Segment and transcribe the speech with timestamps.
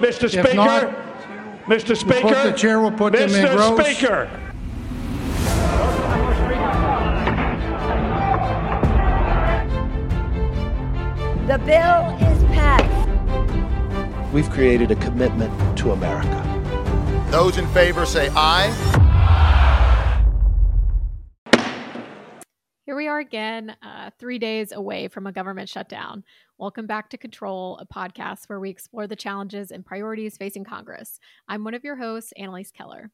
[0.00, 0.24] Mr.
[0.24, 0.88] If Speaker, not,
[1.66, 1.96] Mr.
[1.96, 3.56] Speaker, put- the chair will put them in Mr.
[3.56, 3.86] rows.
[3.86, 4.28] Speaker.
[11.46, 14.32] The bill is passed.
[14.32, 16.46] We've created a commitment to America.
[17.30, 18.70] Those in favor say aye.
[22.86, 26.22] Here we are again, uh, three days away from a government shutdown.
[26.60, 31.18] Welcome back to Control, a podcast where we explore the challenges and priorities facing Congress.
[31.48, 33.10] I'm one of your hosts, Annalyse Keller.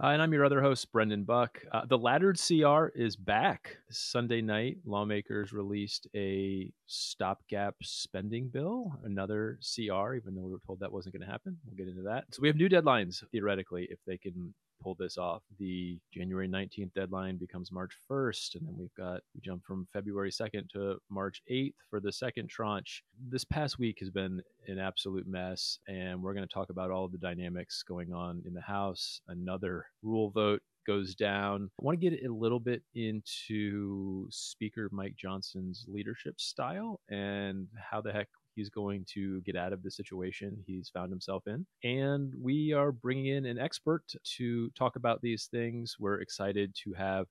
[0.00, 1.58] Uh, and I'm your other host, Brendan Buck.
[1.72, 3.76] Uh, the laddered CR is back.
[3.90, 10.78] Sunday night, lawmakers released a stopgap spending bill, another CR, even though we were told
[10.78, 11.56] that wasn't going to happen.
[11.66, 12.26] We'll get into that.
[12.30, 15.42] So we have new deadlines, theoretically, if they can pull this off.
[15.58, 20.30] The January 19th deadline becomes March 1st, and then we've got, we jump from February
[20.30, 23.02] 2nd to March 8th for the second tranche.
[23.28, 27.04] This past week has been an absolute mess, and we're going to talk about all
[27.04, 29.20] of the dynamics going on in the House.
[29.28, 31.70] Another rule vote goes down.
[31.80, 38.00] I want to get a little bit into Speaker Mike Johnson's leadership style and how
[38.00, 41.64] the heck he's going to get out of the situation he's found himself in.
[41.84, 44.02] And we are bringing in an expert
[44.36, 45.96] to talk about these things.
[46.00, 47.26] We're excited to have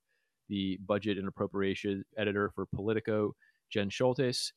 [0.47, 3.35] the budget and appropriation editor for Politico,
[3.71, 4.51] Jen Sholtes.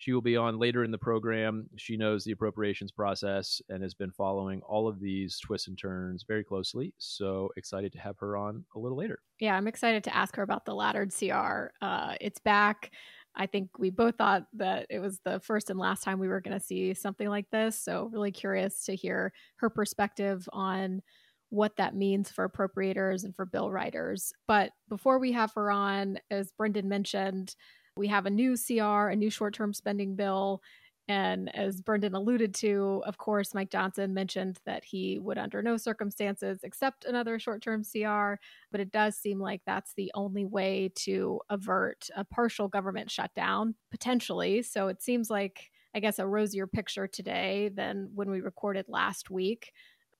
[0.00, 1.68] She will be on later in the program.
[1.76, 6.24] She knows the appropriations process and has been following all of these twists and turns
[6.26, 6.94] very closely.
[6.96, 9.18] So excited to have her on a little later.
[9.40, 11.72] Yeah, I'm excited to ask her about the laddered CR.
[11.82, 12.92] Uh, it's back.
[13.36, 16.40] I think we both thought that it was the first and last time we were
[16.40, 17.78] going to see something like this.
[17.78, 21.02] So, really curious to hear her perspective on
[21.50, 24.32] what that means for appropriators and for bill writers.
[24.46, 27.54] But before we have her on, as Brendan mentioned,
[27.96, 30.62] we have a new CR, a new short term spending bill.
[31.10, 35.76] And as Brendan alluded to, of course, Mike Johnson mentioned that he would, under no
[35.76, 38.34] circumstances, accept another short term CR.
[38.70, 43.74] But it does seem like that's the only way to avert a partial government shutdown,
[43.90, 44.62] potentially.
[44.62, 49.32] So it seems like, I guess, a rosier picture today than when we recorded last
[49.32, 49.72] week.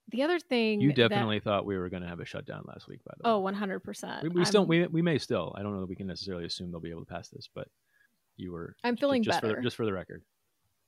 [0.09, 2.89] The other thing You that- definitely thought we were going to have a shutdown last
[2.89, 3.53] week, by the oh, way.
[3.53, 4.25] oh, 100%.
[4.25, 5.55] we, we still we, we may still.
[5.57, 7.69] I don't know that we can necessarily assume they'll be able to pass this, but
[8.37, 8.75] you were.
[8.83, 9.57] I'm feeling just For better.
[9.61, 10.25] the, just for the record.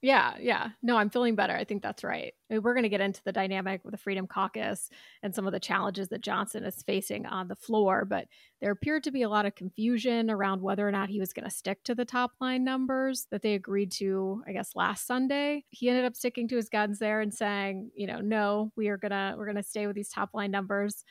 [0.03, 0.71] Yeah, yeah.
[0.83, 1.55] No, I'm feeling better.
[1.55, 2.35] I think that's right.
[2.51, 4.91] I mean, We're going to get into the dynamic with the Freedom Caucus
[5.23, 8.27] and some of the challenges that Johnson is facing on the floor, but
[8.61, 11.45] there appeared to be a lot of confusion around whether or not he was going
[11.45, 15.65] to stick to the top line numbers that they agreed to, I guess, last Sunday.
[15.71, 18.97] He ended up sticking to his guns there and saying, you know, no, we are
[18.99, 21.05] going to we're going to stay with these top line numbers.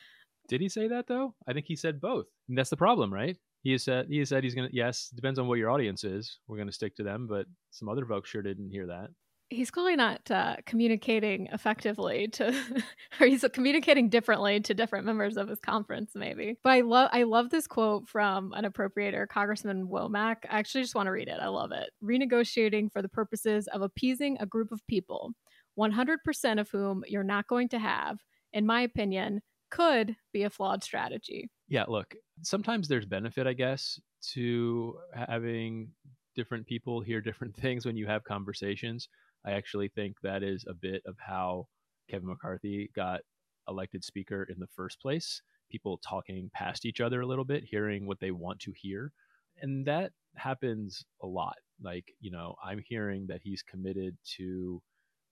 [0.48, 1.34] Did he say that though?
[1.48, 2.26] I think he said both.
[2.46, 3.38] And that's the problem, right?
[3.62, 4.68] He said he said he's gonna.
[4.72, 6.38] Yes, depends on what your audience is.
[6.48, 9.10] We're gonna stick to them, but some other folks sure didn't hear that.
[9.50, 12.54] He's clearly not uh, communicating effectively to,
[13.20, 16.56] or he's communicating differently to different members of his conference, maybe.
[16.64, 20.36] But I love, I love this quote from an appropriator, Congressman Womack.
[20.48, 21.38] I actually just want to read it.
[21.38, 21.90] I love it.
[22.02, 25.32] Renegotiating for the purposes of appeasing a group of people,
[25.78, 28.20] 100% of whom you're not going to have,
[28.54, 31.50] in my opinion, could be a flawed strategy.
[31.68, 34.00] Yeah, look, sometimes there's benefit, I guess,
[34.32, 35.90] to having
[36.34, 39.08] different people hear different things when you have conversations.
[39.44, 41.66] I actually think that is a bit of how
[42.10, 43.20] Kevin McCarthy got
[43.68, 45.42] elected speaker in the first place.
[45.70, 49.12] People talking past each other a little bit, hearing what they want to hear.
[49.60, 51.56] And that happens a lot.
[51.82, 54.82] Like, you know, I'm hearing that he's committed to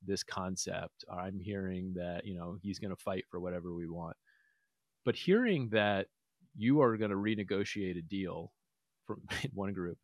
[0.07, 4.17] this concept, I'm hearing that, you know, he's going to fight for whatever we want.
[5.05, 6.07] But hearing that
[6.57, 8.53] you are going to renegotiate a deal
[9.07, 9.23] from
[9.55, 9.99] one group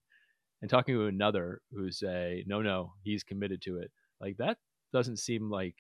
[0.63, 3.91] and talking to another who say, no, no, he's committed to it,
[4.21, 4.59] like that
[4.93, 5.77] doesn't seem like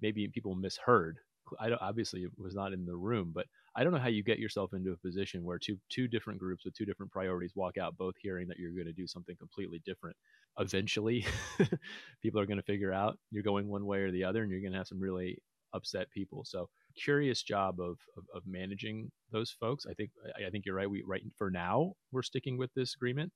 [0.00, 1.18] maybe people misheard.
[1.58, 4.38] I don't, obviously was not in the room, but I don't know how you get
[4.38, 7.96] yourself into a position where two two different groups with two different priorities walk out,
[7.96, 10.16] both hearing that you're going to do something completely different.
[10.58, 11.24] Eventually,
[12.22, 14.60] people are going to figure out you're going one way or the other, and you're
[14.60, 15.38] going to have some really
[15.72, 16.44] upset people.
[16.44, 16.68] So
[17.02, 19.86] curious job of, of, of managing those folks.
[19.88, 20.10] I think
[20.46, 20.90] I, think you're right.
[20.90, 23.32] We right for now we're sticking with this agreement.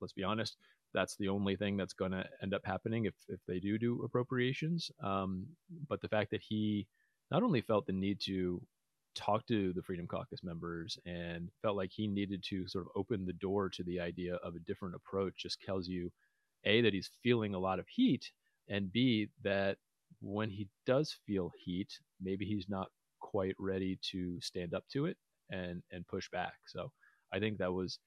[0.00, 0.56] Let's be honest.
[0.94, 4.02] That's the only thing that's going to end up happening if if they do do
[4.04, 4.90] appropriations.
[5.02, 5.46] Um,
[5.88, 6.86] but the fact that he
[7.30, 8.60] not only felt the need to
[9.14, 13.26] talk to the Freedom Caucus members and felt like he needed to sort of open
[13.26, 16.10] the door to the idea of a different approach just tells you
[16.64, 18.30] a that he's feeling a lot of heat
[18.68, 19.76] and b that
[20.20, 22.88] when he does feel heat maybe he's not
[23.20, 25.16] quite ready to stand up to it
[25.50, 26.90] and and push back so
[27.32, 27.98] i think that was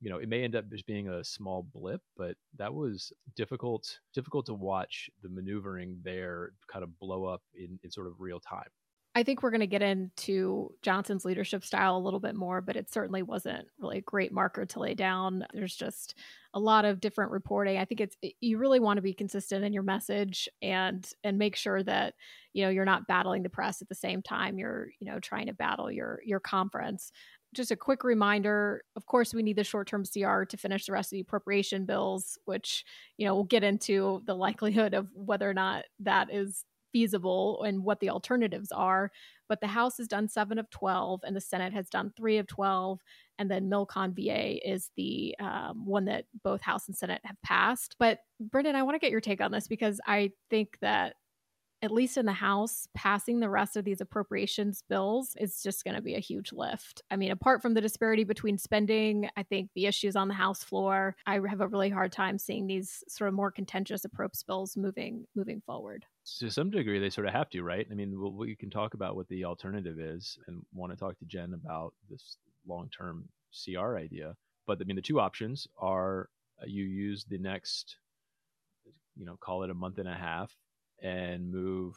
[0.00, 4.00] you know, it may end up just being a small blip, but that was difficult
[4.12, 8.38] difficult to watch the maneuvering there kind of blow up in, in sort of real
[8.38, 8.68] time.
[9.16, 12.74] I think we're going to get into Johnson's leadership style a little bit more, but
[12.74, 15.46] it certainly wasn't really a great marker to lay down.
[15.54, 16.18] There's just
[16.52, 17.78] a lot of different reporting.
[17.78, 21.54] I think it's you really want to be consistent in your message and and make
[21.54, 22.14] sure that
[22.52, 25.46] you know you're not battling the press at the same time you're you know trying
[25.46, 27.12] to battle your your conference.
[27.54, 31.12] Just a quick reminder, of course, we need the short-term CR to finish the rest
[31.12, 32.84] of the appropriation bills, which
[33.16, 36.64] you know we'll get into the likelihood of whether or not that is
[36.94, 39.10] feasible and what the alternatives are.
[39.48, 42.46] But the House has done seven of 12, and the Senate has done three of
[42.46, 43.00] 12.
[43.38, 47.96] And then Milcon VA is the um, one that both House and Senate have passed.
[47.98, 51.16] But Brendan, I want to get your take on this because I think that
[51.82, 55.94] at least in the House, passing the rest of these appropriations bills is just going
[55.94, 57.02] to be a huge lift.
[57.10, 60.64] I mean, apart from the disparity between spending, I think the issues on the House
[60.64, 64.76] floor, I have a really hard time seeing these sort of more contentious appropriations bills
[64.76, 66.06] moving moving forward.
[66.38, 67.86] To some degree, they sort of have to, right?
[67.90, 71.24] I mean, we can talk about what the alternative is, and want to talk to
[71.26, 74.34] Jen about this long-term CR idea.
[74.66, 76.30] But I mean, the two options are
[76.62, 77.96] uh, you use the next,
[79.16, 80.56] you know, call it a month and a half
[81.02, 81.94] and move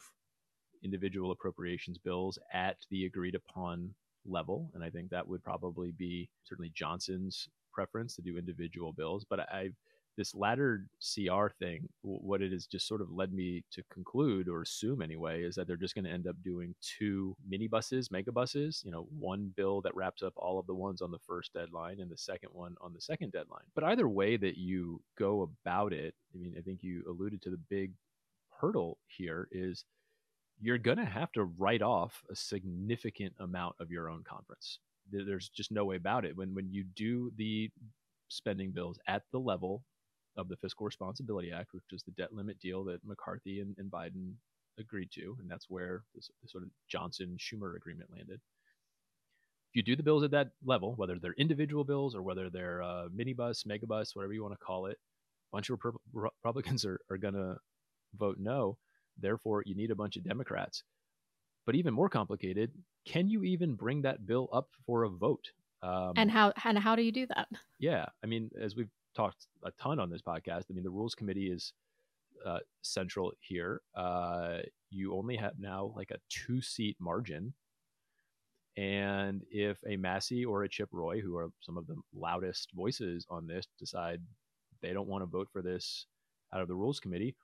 [0.84, 3.94] individual appropriations bills at the agreed upon
[4.26, 4.70] level.
[4.74, 9.24] And I think that would probably be certainly Johnson's preference to do individual bills.
[9.28, 9.70] But I,
[10.18, 14.62] this laddered CR thing, what it has just sort of led me to conclude or
[14.62, 18.90] assume anyway, is that they're just going to end up doing two minibuses, megabuses, you
[18.90, 22.10] know, one bill that wraps up all of the ones on the first deadline and
[22.10, 23.62] the second one on the second deadline.
[23.76, 27.50] But either way that you go about it, I mean, I think you alluded to
[27.50, 27.92] the big
[28.60, 29.84] hurdle here is
[30.60, 34.80] you're going to have to write off a significant amount of your own conference.
[35.10, 36.36] There's just no way about it.
[36.36, 37.70] When when you do the
[38.28, 39.84] spending bills at the level
[40.38, 43.90] of the Fiscal Responsibility Act, which is the debt limit deal that McCarthy and, and
[43.90, 44.32] Biden
[44.78, 48.40] agreed to, and that's where this, this sort of Johnson Schumer agreement landed.
[49.70, 52.82] If you do the bills at that level, whether they're individual bills or whether they're
[52.82, 54.96] uh, minibus, megabus, whatever you want to call it,
[55.52, 55.78] a bunch of
[56.14, 57.56] Republicans are, are going to
[58.16, 58.78] vote no.
[59.18, 60.84] Therefore, you need a bunch of Democrats.
[61.66, 62.70] But even more complicated,
[63.04, 65.50] can you even bring that bill up for a vote?
[65.82, 67.48] Um, and how and how do you do that?
[67.78, 71.14] Yeah, I mean, as we've talked a ton on this podcast, I mean, the Rules
[71.14, 71.72] Committee is
[72.46, 73.80] uh, central here.
[73.94, 74.58] Uh,
[74.90, 77.52] you only have now like a two-seat margin,
[78.76, 83.26] and if a Massey or a Chip Roy, who are some of the loudest voices
[83.28, 84.20] on this, decide
[84.80, 86.06] they don't want to vote for this
[86.54, 87.34] out of the Rules Committee,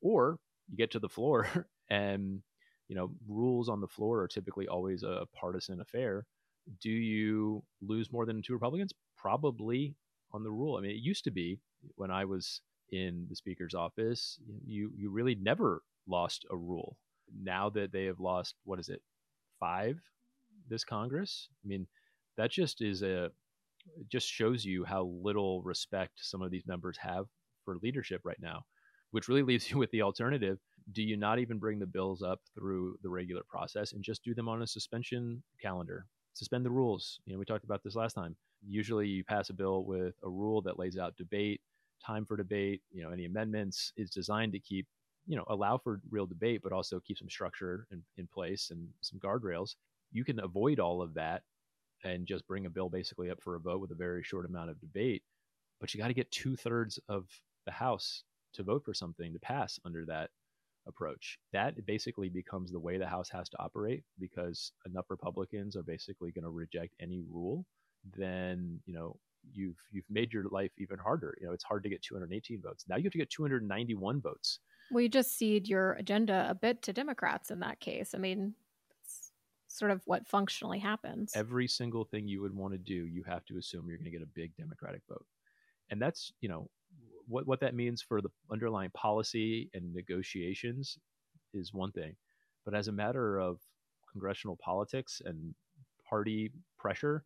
[0.00, 0.38] or
[0.68, 2.42] you get to the floor and
[2.88, 6.24] you know rules on the floor are typically always a partisan affair
[6.80, 8.92] do you lose more than two republicans?
[9.16, 9.94] Probably
[10.32, 11.58] on the rule i mean it used to be
[11.96, 12.60] when i was
[12.90, 16.96] in the speaker's office you you really never lost a rule
[17.42, 19.02] now that they have lost what is it
[19.60, 20.00] five
[20.68, 21.86] this congress i mean
[22.36, 23.30] that just is a
[24.10, 27.26] just shows you how little respect some of these members have
[27.64, 28.64] for leadership right now
[29.10, 30.58] which really leaves you with the alternative.
[30.92, 34.34] Do you not even bring the bills up through the regular process and just do
[34.34, 36.06] them on a suspension calendar?
[36.34, 37.20] Suspend the rules.
[37.26, 38.36] You know, we talked about this last time.
[38.66, 41.60] Usually you pass a bill with a rule that lays out debate,
[42.04, 44.86] time for debate, you know, any amendments is designed to keep,
[45.26, 48.88] you know, allow for real debate, but also keep some structure in, in place and
[49.00, 49.74] some guardrails.
[50.12, 51.42] You can avoid all of that
[52.04, 54.70] and just bring a bill basically up for a vote with a very short amount
[54.70, 55.22] of debate.
[55.80, 57.26] But you got to get two thirds of
[57.66, 60.30] the House to vote for something to pass under that
[60.86, 61.38] approach.
[61.52, 66.32] That basically becomes the way the House has to operate because enough Republicans are basically
[66.32, 67.64] going to reject any rule.
[68.16, 69.16] Then you know
[69.52, 71.36] you've you've made your life even harder.
[71.40, 72.84] You know it's hard to get 218 votes.
[72.88, 74.60] Now you have to get 291 votes.
[74.90, 78.14] Well, you just cede your agenda a bit to Democrats in that case.
[78.14, 78.54] I mean,
[79.66, 81.32] sort of what functionally happens.
[81.34, 84.10] Every single thing you would want to do, you have to assume you're going to
[84.10, 85.26] get a big Democratic vote.
[85.90, 86.68] And that's, you know,
[87.26, 90.98] what what that means for the underlying policy and negotiations
[91.54, 92.16] is one thing,
[92.64, 93.60] but as a matter of
[94.10, 95.54] congressional politics and
[96.08, 97.24] party pressure,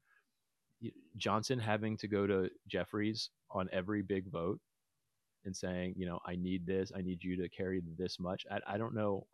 [1.16, 4.60] Johnson having to go to Jeffries on every big vote
[5.44, 8.44] and saying, you know, I need this, I need you to carry this much.
[8.50, 9.26] I, I don't know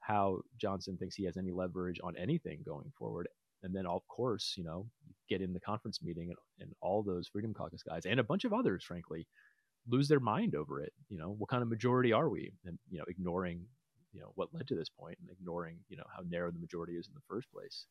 [0.00, 3.28] how Johnson thinks he has any leverage on anything going forward.
[3.62, 4.86] And then, of course, you know,
[5.28, 8.44] get in the conference meeting and, and all those Freedom Caucus guys and a bunch
[8.44, 9.26] of others, frankly,
[9.88, 10.92] lose their mind over it.
[11.08, 12.52] You know, what kind of majority are we?
[12.64, 13.66] And you know, ignoring
[14.12, 16.94] you know what led to this point and ignoring you know how narrow the majority
[16.94, 17.86] is in the first place.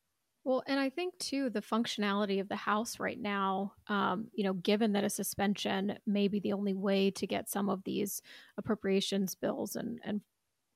[0.46, 4.54] Well, and I think too the functionality of the House right now, um, you know,
[4.54, 8.22] given that a suspension may be the only way to get some of these
[8.58, 10.22] appropriations bills and and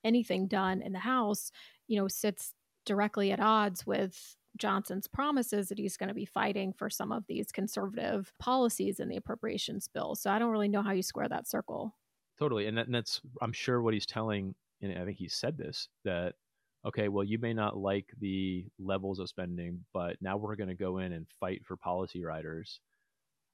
[0.03, 1.51] anything done in the House,
[1.87, 2.53] you know, sits
[2.85, 7.25] directly at odds with Johnson's promises that he's going to be fighting for some of
[7.27, 10.15] these conservative policies in the appropriations bill.
[10.15, 11.95] So I don't really know how you square that circle.
[12.37, 15.57] Totally, and, that, and that's I'm sure what he's telling, and I think he said
[15.57, 16.35] this that
[16.85, 20.75] okay, well, you may not like the levels of spending, but now we're going to
[20.75, 22.79] go in and fight for policy riders.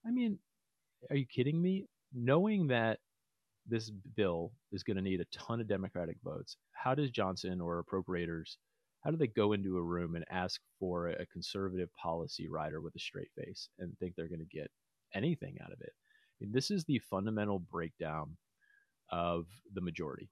[0.05, 0.39] I mean,
[1.09, 1.85] are you kidding me?
[2.13, 2.99] Knowing that
[3.67, 7.83] this bill is going to need a ton of Democratic votes, how does Johnson or
[7.83, 8.55] appropriators,
[9.03, 12.95] how do they go into a room and ask for a conservative policy rider with
[12.95, 14.71] a straight face and think they're going to get
[15.13, 15.91] anything out of it?
[15.93, 18.37] I mean, this is the fundamental breakdown
[19.11, 20.29] of the majority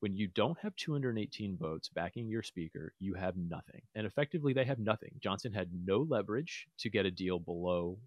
[0.00, 3.80] when you don't have 218 votes backing your speaker, you have nothing.
[3.94, 5.12] And effectively, they have nothing.
[5.22, 7.98] Johnson had no leverage to get a deal below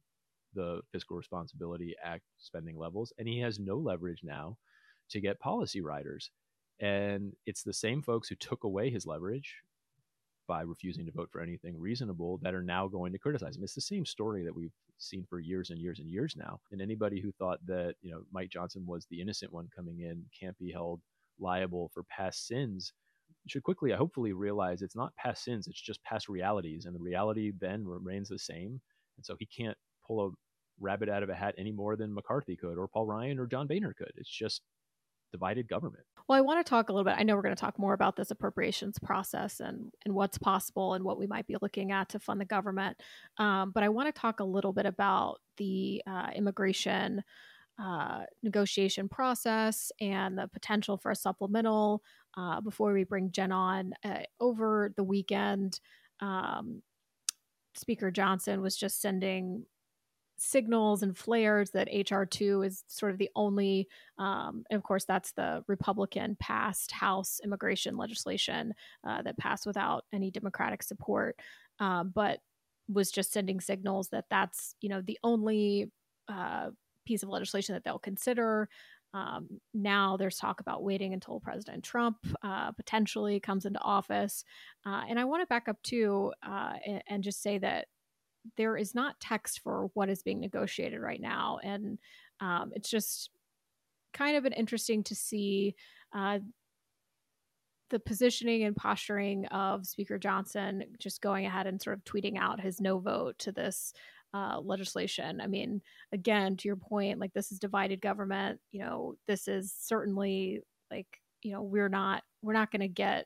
[0.53, 4.57] the Fiscal Responsibility Act spending levels, and he has no leverage now
[5.09, 6.31] to get policy riders.
[6.79, 9.55] And it's the same folks who took away his leverage
[10.47, 13.63] by refusing to vote for anything reasonable that are now going to criticize him.
[13.63, 16.59] It's the same story that we've seen for years and years and years now.
[16.71, 20.25] And anybody who thought that, you know, Mike Johnson was the innocent one coming in
[20.37, 21.01] can't be held
[21.39, 22.93] liable for past sins
[23.47, 26.85] should quickly, hopefully, realize it's not past sins, it's just past realities.
[26.85, 28.79] And the reality then remains the same.
[29.17, 30.29] And so he can't pull a
[30.79, 33.67] rabbit out of a hat any more than McCarthy could, or Paul Ryan, or John
[33.67, 34.11] Boehner could.
[34.15, 34.61] It's just
[35.31, 36.03] divided government.
[36.27, 37.17] Well, I want to talk a little bit.
[37.17, 40.93] I know we're going to talk more about this appropriations process and and what's possible
[40.93, 42.97] and what we might be looking at to fund the government.
[43.37, 47.23] Um, but I want to talk a little bit about the uh, immigration
[47.81, 52.03] uh, negotiation process and the potential for a supplemental
[52.37, 53.93] uh, before we bring Jen on.
[54.03, 55.79] Uh, over the weekend,
[56.19, 56.81] um,
[57.75, 59.65] Speaker Johnson was just sending
[60.37, 65.31] signals and flares that HR2 is sort of the only, um, and of course, that's
[65.33, 68.73] the Republican passed House immigration legislation
[69.07, 71.37] uh, that passed without any Democratic support,
[71.79, 72.39] um, but
[72.87, 75.91] was just sending signals that that's, you know, the only
[76.27, 76.69] uh,
[77.09, 78.69] piece of legislation that they'll consider.
[79.15, 84.43] Um, now there's talk about waiting until President Trump uh, potentially comes into office.
[84.85, 87.87] Uh, and I want to back up too uh, and, and, just say that
[88.55, 91.57] there is not text for what is being negotiated right now.
[91.63, 91.97] And
[92.39, 93.31] um, it's just
[94.13, 95.73] kind of an interesting to see
[96.13, 96.37] uh,
[97.89, 102.61] the positioning and posturing of Speaker Johnson just going ahead and sort of tweeting out
[102.61, 103.91] his no vote to this
[104.33, 105.41] uh, legislation.
[105.41, 105.81] I mean,
[106.11, 108.59] again, to your point, like this is divided government.
[108.71, 111.07] You know, this is certainly like
[111.41, 113.25] you know we're not we're not going to get.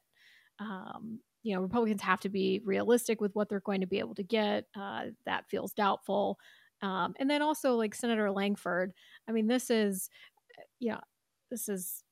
[0.59, 4.15] Um, you know, Republicans have to be realistic with what they're going to be able
[4.15, 4.65] to get.
[4.79, 6.37] Uh, that feels doubtful.
[6.81, 8.93] Um, and then also like Senator Lankford.
[9.27, 10.09] I mean, this is,
[10.79, 10.99] you know,
[11.51, 12.03] this is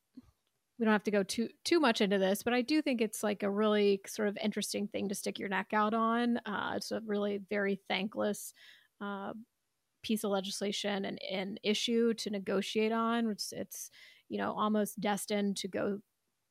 [0.80, 3.22] we don't have to go too too much into this, but I do think it's
[3.22, 6.38] like a really sort of interesting thing to stick your neck out on.
[6.46, 8.54] Uh, it's a really very thankless
[9.01, 9.34] uh,
[10.03, 13.31] piece of legislation and an issue to negotiate on.
[13.31, 13.89] It's, it's
[14.29, 16.00] you know almost destined to go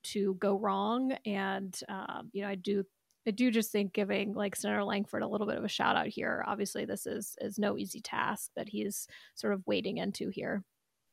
[0.02, 2.84] to go wrong, and um, you know I do
[3.26, 6.08] I do just think giving like Senator Lankford a little bit of a shout out
[6.08, 6.44] here.
[6.46, 10.64] Obviously, this is is no easy task that he's sort of wading into here.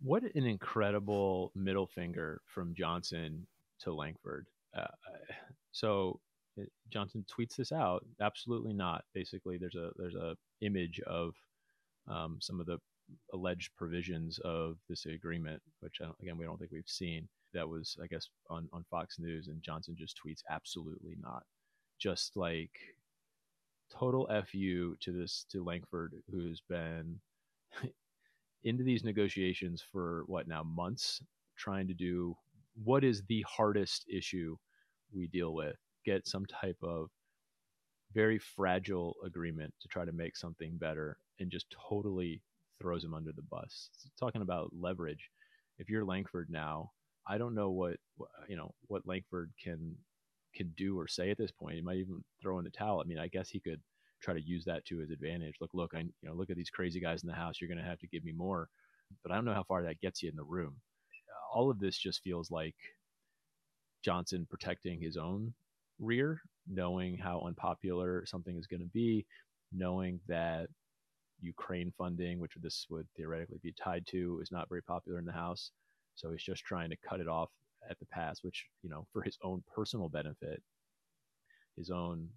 [0.02, 3.48] What an incredible middle finger from Johnson
[3.80, 4.48] to Lankford.
[4.76, 4.88] Uh,
[5.72, 6.20] so
[6.90, 8.06] Johnson tweets this out.
[8.22, 9.04] Absolutely not.
[9.14, 11.34] Basically, there's a there's a image of
[12.08, 12.78] um, some of the
[13.34, 17.28] alleged provisions of this agreement, which again we don't think we've seen.
[17.54, 21.44] That was, I guess, on on Fox News, and Johnson just tweets absolutely not.
[22.00, 22.72] Just like
[23.90, 27.20] total fu to this to Lankford, who's been
[28.64, 31.22] into these negotiations for what now months,
[31.56, 32.36] trying to do
[32.84, 34.56] what is the hardest issue
[35.14, 37.10] we deal with get some type of
[38.14, 42.42] very fragile agreement to try to make something better and just totally
[42.82, 43.90] throws him under the bus.
[44.20, 45.30] Talking about leverage,
[45.78, 46.92] if you're Lankford now,
[47.28, 47.98] I don't know what
[48.48, 49.96] you know what Lankford can
[50.56, 51.76] can do or say at this point.
[51.76, 53.02] He might even throw in the towel.
[53.02, 53.82] I mean, I guess he could
[54.22, 55.56] try to use that to his advantage.
[55.60, 57.56] Look, look, I you know look at these crazy guys in the house.
[57.60, 58.70] You're going to have to give me more,
[59.24, 60.76] but I don't know how far that gets you in the room.
[61.54, 62.76] All of this just feels like
[64.04, 65.54] Johnson protecting his own
[66.00, 69.26] rear, knowing how unpopular something is going to be,
[69.72, 70.68] knowing that
[71.42, 75.32] Ukraine funding, which this would theoretically be tied to, is not very popular in the
[75.32, 75.72] House.
[76.16, 77.50] So he's just trying to cut it off
[77.90, 80.62] at the pass, which, you know, for his own personal benefit,
[81.78, 82.28] his own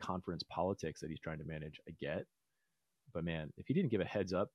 [0.00, 1.80] conference politics that he's trying to manage.
[1.88, 2.24] I get,
[3.12, 4.48] but man, if he didn't give a heads up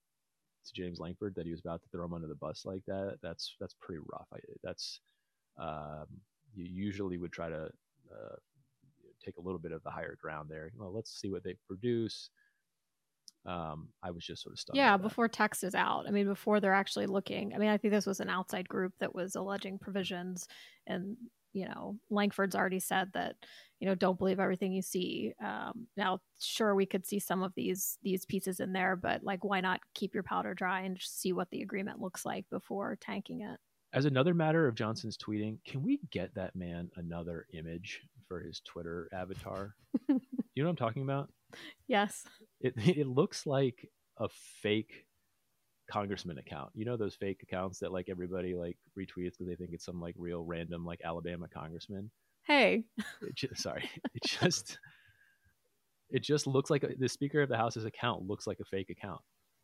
[0.66, 3.18] to James Lankford that he was about to throw him under the bus like that,
[3.22, 4.28] that's that's pretty rough.
[4.34, 5.02] I, that's
[5.60, 6.06] um,
[6.54, 7.70] you usually would try to
[8.12, 8.36] uh,
[9.24, 10.72] take a little bit of the higher ground there.
[10.78, 12.30] Well, let's see what they produce.
[13.46, 14.78] Um, I was just sort of stunned.
[14.78, 16.06] Yeah, before text is out.
[16.08, 17.54] I mean, before they're actually looking.
[17.54, 20.48] I mean, I think this was an outside group that was alleging provisions,
[20.86, 21.18] and
[21.54, 23.36] you know, Lankford's already said that
[23.80, 25.34] you know don't believe everything you see.
[25.44, 29.44] Um, now, sure, we could see some of these these pieces in there, but like,
[29.44, 32.98] why not keep your powder dry and just see what the agreement looks like before
[33.02, 33.60] tanking it?
[33.94, 38.62] As another matter of Johnson's tweeting, can we get that man another image for his
[38.62, 39.76] Twitter avatar?
[40.08, 40.20] you
[40.58, 41.30] know what I'm talking about?
[41.88, 42.24] Yes.
[42.62, 44.30] It it looks like a
[44.62, 45.06] fake
[45.90, 46.70] congressman account.
[46.74, 50.00] You know those fake accounts that like everybody like retweets because they think it's some
[50.00, 52.10] like real random like Alabama congressman.
[52.44, 52.86] Hey.
[53.22, 53.90] It just, sorry.
[54.16, 54.80] It just
[56.10, 58.90] it just looks like a, the Speaker of the House's account looks like a fake
[58.90, 59.22] account.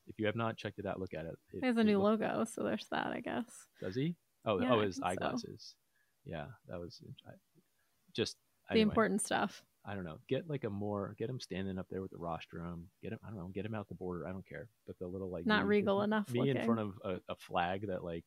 [0.07, 1.35] If you have not checked it out, look at it.
[1.53, 3.45] it he has a new logo, so there's that, I guess.
[3.81, 4.15] Does he?
[4.45, 5.09] Oh, Yeah, oh, his think so.
[5.11, 5.75] eyeglasses.
[6.25, 7.31] Yeah, that was I,
[8.13, 8.37] just
[8.69, 9.63] The anyway, important stuff.
[9.85, 10.17] I don't know.
[10.27, 12.89] Get like a more get him standing up there with the rostrum.
[13.01, 13.19] Get him.
[13.23, 13.47] I don't know.
[13.53, 14.27] Get him out the border.
[14.27, 14.67] I don't care.
[14.85, 17.87] But the little like Not me- regal enough Me in front of a, a flag
[17.87, 18.25] that like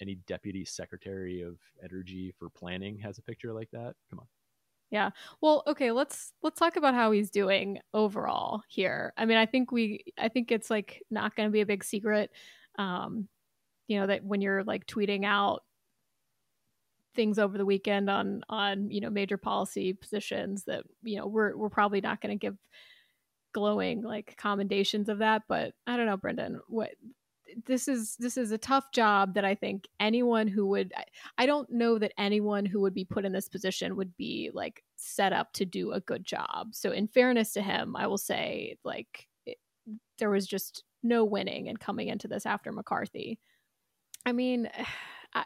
[0.00, 3.94] any deputy secretary of energy for planning has a picture like that.
[4.10, 4.26] Come on.
[5.40, 9.12] Well, okay, let's let's talk about how he's doing overall here.
[9.16, 11.84] I mean, I think we I think it's like not going to be a big
[11.84, 12.30] secret
[12.78, 13.28] um
[13.88, 15.62] you know that when you're like tweeting out
[17.14, 21.54] things over the weekend on on you know major policy positions that you know we're
[21.56, 22.56] we're probably not going to give
[23.54, 26.90] glowing like commendations of that, but I don't know, Brendan, what
[27.66, 30.92] this is this is a tough job that I think anyone who would
[31.38, 34.82] I, don't know that anyone who would be put in this position would be like
[34.96, 36.68] set up to do a good job.
[36.72, 39.58] So in fairness to him, I will say like it,
[40.18, 43.38] there was just no winning and coming into this after McCarthy.
[44.24, 44.70] I mean,
[45.34, 45.44] I,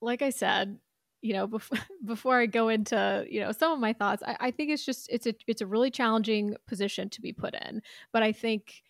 [0.00, 0.78] like I said,
[1.22, 4.50] you know, before before I go into you know some of my thoughts, I, I
[4.50, 7.82] think it's just it's a it's a really challenging position to be put in.
[8.12, 8.82] But I think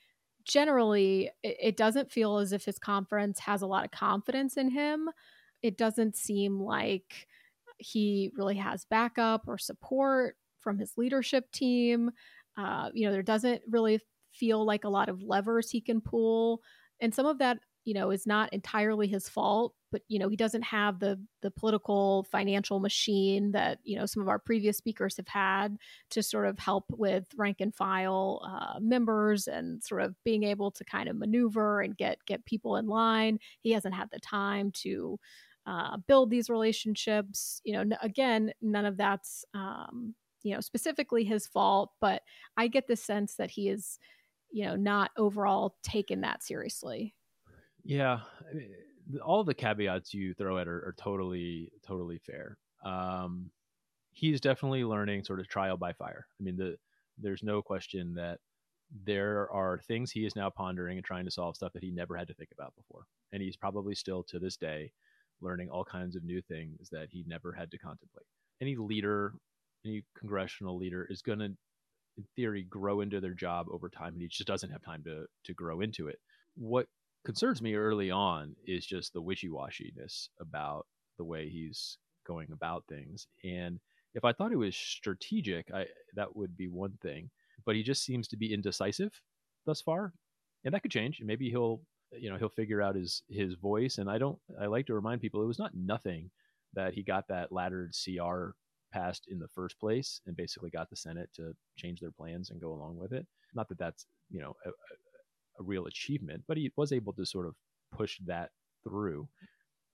[0.47, 4.71] generally it, it doesn't feel as if his conference has a lot of confidence in
[4.71, 5.11] him.
[5.63, 7.27] It doesn't seem like
[7.79, 12.11] he really has backup or support from his leadership team.
[12.57, 14.01] Uh, you know, there doesn't really
[14.33, 16.63] feel like a lot of levers he can pull,
[17.01, 19.75] and some of that, you know, is not entirely his fault.
[19.97, 24.21] But you know, he doesn't have the the political financial machine that you know some
[24.21, 25.79] of our previous speakers have had
[26.11, 30.71] to sort of help with rank and file uh, members and sort of being able
[30.73, 33.39] to kind of maneuver and get get people in line.
[33.61, 35.19] He hasn't had the time to
[35.65, 37.63] uh, build these relationships.
[37.65, 42.21] You know, n- again, none of that's um, you know specifically his fault, but
[42.55, 43.99] I get the sense that he is,
[44.51, 47.15] you know, not overall taken that seriously.
[47.83, 48.21] Yeah,
[49.25, 52.59] all the caveats you throw at are, are totally totally fair.
[52.85, 53.51] Um,
[54.13, 56.27] he's definitely learning sort of trial by fire.
[56.41, 56.77] I mean, the
[57.19, 58.39] there's no question that
[59.05, 62.17] there are things he is now pondering and trying to solve stuff that he never
[62.17, 64.93] had to think about before, and he's probably still to this day
[65.43, 68.27] learning all kinds of new things that he never had to contemplate.
[68.61, 69.35] Any leader,
[69.85, 74.23] any congressional leader is going to, in theory, grow into their job over time, and
[74.23, 76.19] he just doesn't have time to to grow into it.
[76.57, 76.87] What
[77.27, 80.87] concerns me early on is just the wishy-washiness about
[81.19, 83.81] the way he's going about things and
[84.15, 85.85] if i thought it was strategic i
[86.15, 87.29] that would be one thing
[87.65, 89.11] but he just seems to be indecisive
[89.67, 90.13] thus far
[90.65, 91.81] and that could change And maybe he'll
[92.13, 95.21] you know he'll figure out his his voice and i don't i like to remind
[95.21, 96.31] people it was not nothing
[96.75, 98.51] that he got that laddered cr
[98.93, 102.61] passed in the first place and basically got the senate to change their plans and
[102.61, 103.27] go along with it.
[103.55, 104.71] Not that that's you know a,
[105.59, 107.55] a real achievement, but he was able to sort of
[107.93, 108.51] push that
[108.85, 109.29] through.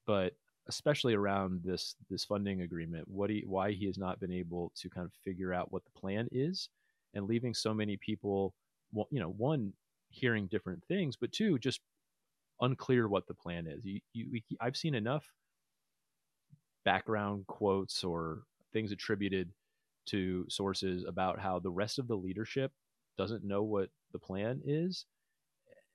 [0.07, 0.35] But
[0.69, 4.89] especially around this this funding agreement, what he why he has not been able to
[4.91, 6.69] kind of figure out what the plan is,
[7.15, 8.55] and leaving so many people,
[9.11, 9.73] you know, one
[10.11, 11.81] hearing different things, but two just
[12.61, 13.81] unclear what the plan is.
[13.85, 15.27] You, you, I've seen enough
[16.85, 19.51] background quotes or things attributed
[20.07, 22.73] to sources about how the rest of the leadership
[23.17, 25.07] doesn't know what the plan is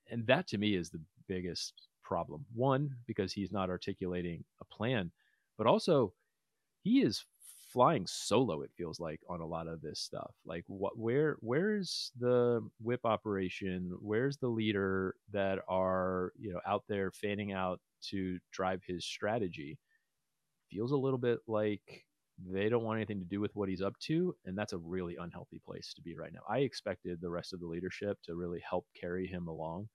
[0.10, 5.12] and that to me is the biggest problem one because he's not articulating a plan
[5.58, 6.14] but also
[6.84, 7.26] he is
[7.72, 12.12] flying solo it feels like on a lot of this stuff like what where where's
[12.20, 18.40] the whip operation where's the leader that are you know out there fanning out to
[18.52, 19.78] drive his strategy
[20.70, 22.06] feels a little bit like
[22.52, 25.16] they don't want anything to do with what he's up to, and that's a really
[25.20, 26.42] unhealthy place to be right now.
[26.48, 29.90] I expected the rest of the leadership to really help carry him along.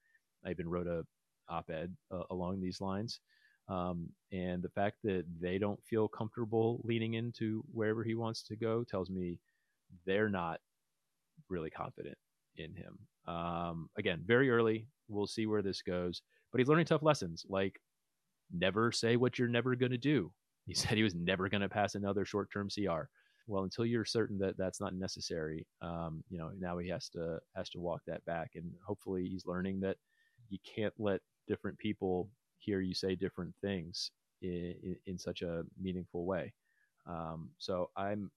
[0.45, 1.05] I even wrote a
[1.49, 3.21] op-ed uh, along these lines,
[3.69, 8.57] um, and the fact that they don't feel comfortable leaning into wherever he wants to
[8.57, 9.39] go tells me
[10.07, 10.61] they're not
[11.49, 12.17] really confident
[12.57, 12.99] in him.
[13.33, 14.87] Um, again, very early.
[15.09, 17.81] We'll see where this goes, but he's learning tough lessons like
[18.53, 20.33] never say what you're never going to do
[20.67, 23.03] he said he was never going to pass another short-term CR.
[23.49, 27.39] Well, until you're certain that that's not necessary, um, you know, now he has to
[27.57, 29.97] has to walk that back, and hopefully he's learning that
[30.53, 34.13] you can't let different people hear you say different things
[34.43, 36.55] in, in, in such a meaningful way.
[37.09, 38.31] Um, so I'm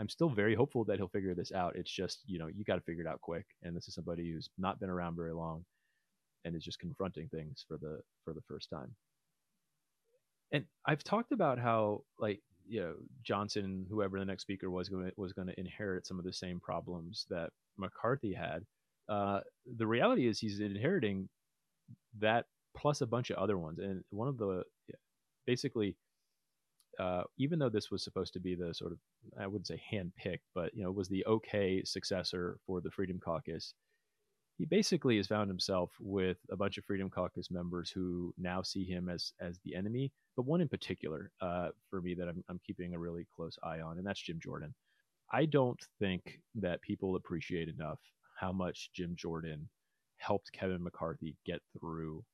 [0.00, 1.76] I'm still very hopeful that he'll figure this out.
[1.76, 4.32] It's just you know you got to figure it out quick, and this is somebody
[4.32, 5.64] who's not been around very long,
[6.44, 8.90] and is just confronting things for the for the first time
[10.52, 12.94] and I've talked about how like you know
[13.24, 16.60] Johnson, whoever the next speaker was going was going to inherit some of the same
[16.60, 18.64] problems that McCarthy had.
[19.08, 19.40] Uh,
[19.76, 21.28] the reality is he's inheriting
[22.18, 24.62] that plus a bunch of other ones, and one of the
[25.46, 25.96] basically.
[26.98, 28.98] Uh, even though this was supposed to be the sort of,
[29.38, 33.74] I wouldn't say handpicked, but you know, was the okay successor for the Freedom Caucus
[34.58, 38.84] he basically has found himself with a bunch of Freedom Caucus members who now see
[38.84, 40.12] him as as the enemy.
[40.34, 43.80] But one in particular, uh, for me, that I'm, I'm keeping a really close eye
[43.80, 44.74] on, and that's Jim Jordan.
[45.32, 47.98] I don't think that people appreciate enough
[48.36, 49.68] how much Jim Jordan
[50.18, 52.24] helped Kevin McCarthy get through,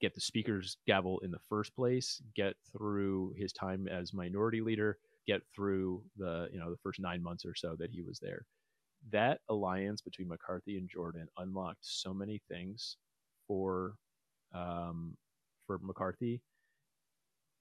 [0.00, 4.98] get the speaker's gavel in the first place, get through his time as minority leader,
[5.26, 8.46] get through the you know the first nine months or so that he was there
[9.10, 12.96] that alliance between McCarthy and Jordan unlocked so many things
[13.46, 13.94] for
[14.54, 15.16] um,
[15.66, 16.42] for McCarthy.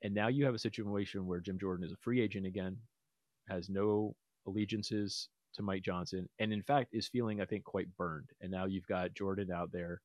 [0.03, 2.77] And now you have a situation where Jim Jordan is a free agent again,
[3.47, 8.29] has no allegiances to Mike Johnson, and in fact is feeling, I think, quite burned.
[8.41, 10.01] And now you've got Jordan out there,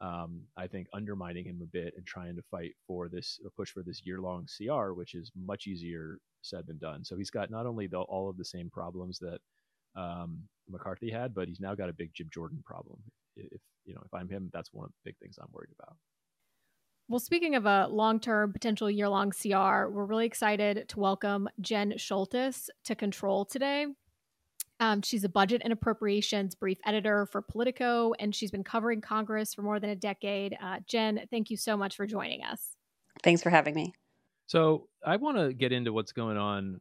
[0.00, 3.82] um, I think, undermining him a bit and trying to fight for this push for
[3.82, 7.04] this year long CR, which is much easier said than done.
[7.04, 9.38] So he's got not only the, all of the same problems that
[9.94, 12.98] um, McCarthy had, but he's now got a big Jim Jordan problem.
[13.36, 15.96] If you know, if I'm him, that's one of the big things I'm worried about.
[17.08, 21.48] Well, speaking of a long term, potential year long CR, we're really excited to welcome
[21.60, 23.86] Jen Sholtes to Control today.
[24.82, 29.54] Um, she's a budget and appropriations brief editor for Politico, and she's been covering Congress
[29.54, 30.58] for more than a decade.
[30.60, 32.70] Uh, Jen, thank you so much for joining us.
[33.22, 33.94] Thanks for having me.
[34.48, 36.80] So, I want to get into what's going on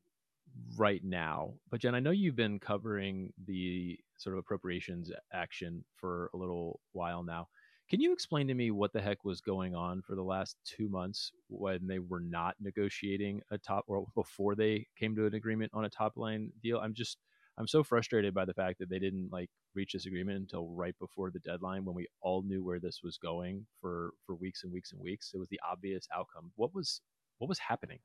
[0.76, 1.54] right now.
[1.70, 6.80] But Jen, I know you've been covering the sort of appropriations action for a little
[6.94, 7.50] while now.
[7.88, 10.90] Can you explain to me what the heck was going on for the last two
[10.90, 15.72] months when they were not negotiating a top or before they came to an agreement
[15.76, 16.80] on a top line deal?
[16.80, 17.18] I'm just
[17.62, 20.96] I'm so frustrated by the fact that they didn't like reach this agreement until right
[20.98, 24.74] before the deadline when we all knew where this was going for for weeks and
[24.74, 25.30] weeks and weeks.
[25.36, 26.52] It was the obvious outcome.
[26.56, 27.02] What was
[27.38, 28.00] what was happening?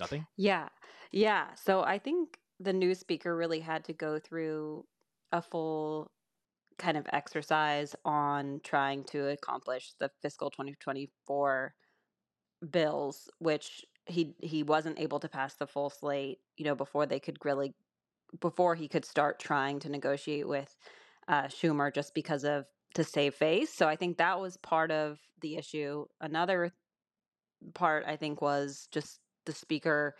[0.00, 0.26] Nothing?
[0.38, 0.70] Yeah.
[1.12, 1.48] Yeah.
[1.56, 4.86] So I think the new speaker really had to go through
[5.30, 6.10] a full
[6.78, 11.74] kind of exercise on trying to accomplish the fiscal 2024
[12.70, 17.20] bills which he he wasn't able to pass the full slate you know before they
[17.20, 17.74] could really
[18.40, 20.76] before he could start trying to negotiate with
[21.28, 25.20] uh, Schumer just because of to save face so i think that was part of
[25.42, 26.72] the issue another
[27.72, 30.16] part i think was just the speaker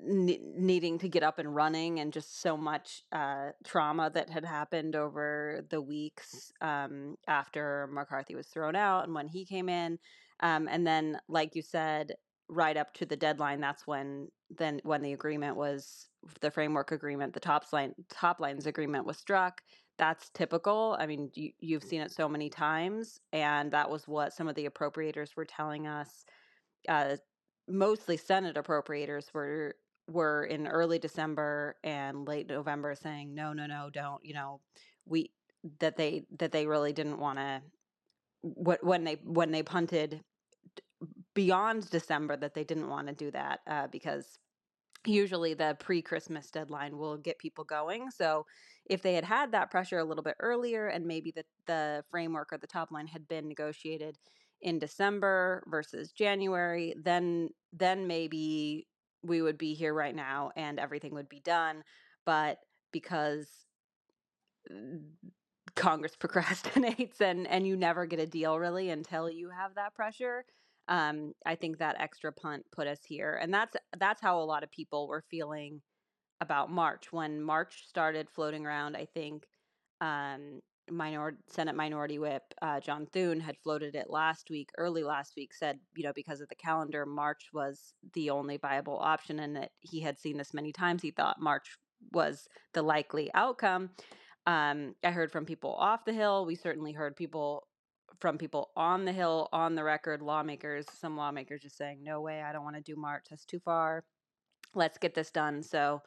[0.00, 4.94] needing to get up and running and just so much uh, trauma that had happened
[4.94, 9.98] over the weeks um, after McCarthy was thrown out and when he came in.
[10.40, 12.12] Um, and then, like you said,
[12.48, 16.08] right up to the deadline, that's when then when the agreement was
[16.40, 19.62] the framework agreement, the top line top lines agreement was struck.
[19.98, 20.96] That's typical.
[21.00, 24.54] I mean, you, you've seen it so many times, and that was what some of
[24.56, 26.24] the appropriators were telling us
[26.88, 27.16] uh,
[27.68, 29.74] mostly Senate appropriators were
[30.08, 34.24] were in early December and late November saying no, no, no, don't.
[34.24, 34.60] You know,
[35.06, 35.32] we
[35.80, 37.62] that they that they really didn't want to.
[38.42, 40.24] What when they when they punted
[41.38, 44.38] beyond December that they didn't want to do that uh, because
[45.06, 48.44] usually the pre-christmas deadline will get people going so
[48.86, 52.52] if they had had that pressure a little bit earlier and maybe the, the framework
[52.52, 54.18] or the top line had been negotiated
[54.60, 58.86] in December versus January, then then maybe
[59.22, 61.84] we would be here right now and everything would be done.
[62.24, 62.58] But
[62.92, 63.46] because
[65.74, 70.44] Congress procrastinates and and you never get a deal really until you have that pressure.
[70.88, 74.62] Um, I think that extra punt put us here, and that's that's how a lot
[74.62, 75.82] of people were feeling
[76.40, 78.96] about March when March started floating around.
[78.96, 79.44] I think
[80.00, 85.34] um, minor Senate Minority Whip uh, John Thune had floated it last week, early last
[85.36, 89.56] week, said you know because of the calendar, March was the only viable option, and
[89.56, 91.02] that he had seen this many times.
[91.02, 91.76] He thought March
[92.12, 93.90] was the likely outcome.
[94.46, 96.46] Um, I heard from people off the Hill.
[96.46, 97.67] We certainly heard people
[98.20, 100.86] from people on the Hill, on the record, lawmakers.
[101.00, 103.26] Some lawmakers just saying, "No way, I don't want to do March.
[103.30, 104.04] That's too far.
[104.74, 106.02] Let's get this done." So,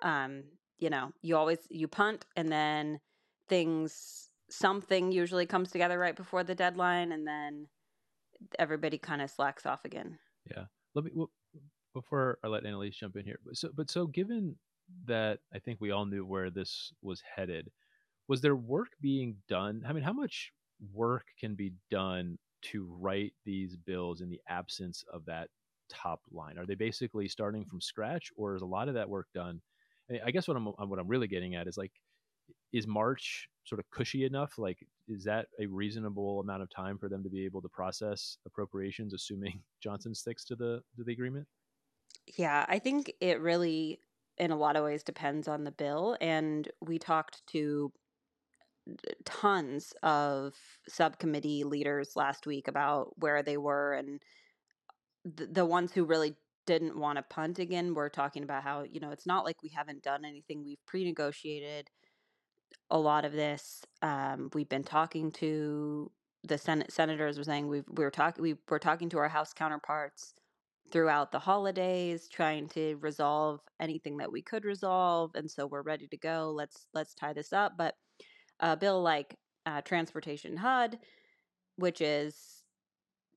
[0.00, 0.44] um,
[0.78, 3.00] you know, you always you punt, and then
[3.48, 7.68] things something usually comes together right before the deadline, and then
[8.58, 10.18] everybody kind of slacks off again.
[10.50, 10.64] Yeah.
[10.94, 11.30] Let me well,
[11.94, 13.38] before I let Annalyse jump in here.
[13.52, 14.56] So, but so given
[15.06, 17.70] that I think we all knew where this was headed,
[18.28, 19.82] was there work being done?
[19.86, 20.52] I mean, how much
[20.92, 25.48] work can be done to write these bills in the absence of that
[25.88, 26.58] top line?
[26.58, 29.60] Are they basically starting from scratch, or is a lot of that work done?
[30.24, 31.92] I guess what I'm what I'm really getting at is like,
[32.72, 34.58] is March sort of cushy enough?
[34.58, 38.38] Like, is that a reasonable amount of time for them to be able to process
[38.46, 41.48] appropriations, assuming Johnson sticks to the to the agreement?
[42.36, 44.00] Yeah, I think it really,
[44.38, 46.16] in a lot of ways, depends on the bill.
[46.20, 47.92] And we talked to
[49.24, 50.54] tons of
[50.88, 54.20] subcommittee leaders last week about where they were and
[55.24, 56.34] the, the ones who really
[56.66, 59.70] didn't want to punt again were talking about how you know it's not like we
[59.70, 60.64] haven't done anything.
[60.64, 61.88] We've pre-negotiated
[62.90, 66.10] a lot of this um, we've been talking to
[66.44, 69.52] the senate senators were saying we've we were talking we were talking to our house
[69.52, 70.34] counterparts
[70.92, 76.06] throughout the holidays trying to resolve anything that we could resolve and so we're ready
[76.06, 76.52] to go.
[76.54, 77.72] Let's let's tie this up.
[77.78, 77.94] But
[78.62, 80.98] a bill like uh, transportation HUD,
[81.76, 82.64] which is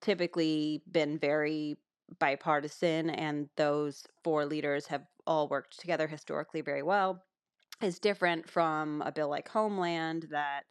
[0.01, 1.77] typically been very
[2.19, 7.25] bipartisan, and those four leaders have all worked together historically very well,
[7.81, 10.63] is different from a bill like Homeland that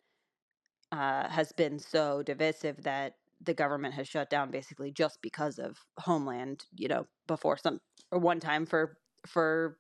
[0.93, 5.79] uh, has been so divisive that the government has shut down basically just because of
[5.99, 6.67] Homeland.
[6.77, 7.81] You know, before some
[8.13, 9.79] or one time for for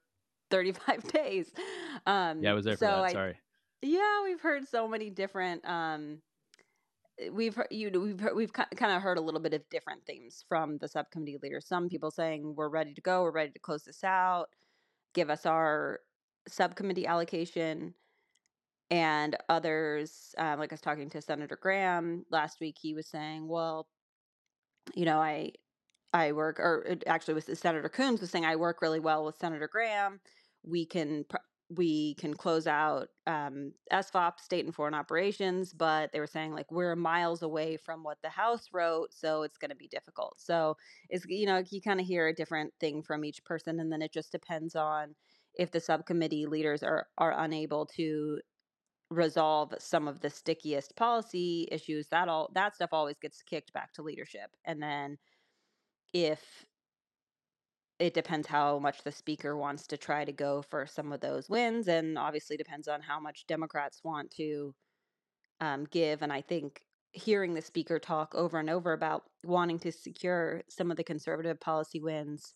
[0.50, 1.52] 35 days.
[2.06, 3.10] Um, yeah, I was there for that.
[3.12, 3.38] Sorry.
[3.84, 5.64] Yeah, we've heard so many different.
[5.68, 6.22] Um,
[7.18, 10.06] eh, we've heard, you know we've we've kind of heard a little bit of different
[10.06, 11.66] themes from the subcommittee leaders.
[11.66, 14.46] Some people saying we're ready to go, we're ready to close this out,
[15.14, 16.00] give us our
[16.48, 17.94] subcommittee allocation,
[18.90, 23.48] and others, um, like I was talking to Senator Graham last week, he was saying,
[23.48, 23.88] well,
[24.94, 25.52] you know, I
[26.14, 29.68] I work, or actually was Senator Coons was saying I work really well with Senator
[29.68, 30.20] Graham.
[30.64, 31.24] We can
[31.76, 36.70] we can close out um, SFOP, state and foreign operations, but they were saying like
[36.70, 40.34] we're miles away from what the House wrote, so it's going to be difficult.
[40.38, 40.76] So
[41.08, 44.02] it's you know you kind of hear a different thing from each person, and then
[44.02, 45.14] it just depends on
[45.54, 48.40] if the subcommittee leaders are are unable to
[49.10, 52.08] resolve some of the stickiest policy issues.
[52.08, 55.18] That all that stuff always gets kicked back to leadership, and then
[56.12, 56.64] if
[57.98, 61.48] it depends how much the speaker wants to try to go for some of those
[61.48, 64.74] wins, and obviously depends on how much Democrats want to
[65.60, 66.22] um, give.
[66.22, 70.90] And I think hearing the speaker talk over and over about wanting to secure some
[70.90, 72.54] of the conservative policy wins,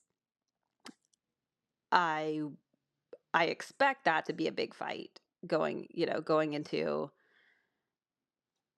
[1.92, 2.40] I
[3.32, 7.10] I expect that to be a big fight going, you know, going into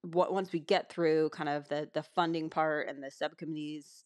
[0.02, 4.04] what once we get through kind of the the funding part and the subcommittees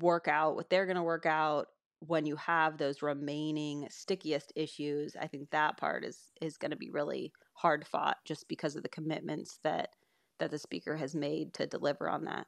[0.00, 1.68] work out what they're going to work out
[2.08, 6.76] when you have those remaining stickiest issues, I think that part is is going to
[6.76, 9.90] be really hard fought just because of the commitments that
[10.38, 12.46] that the speaker has made to deliver on that.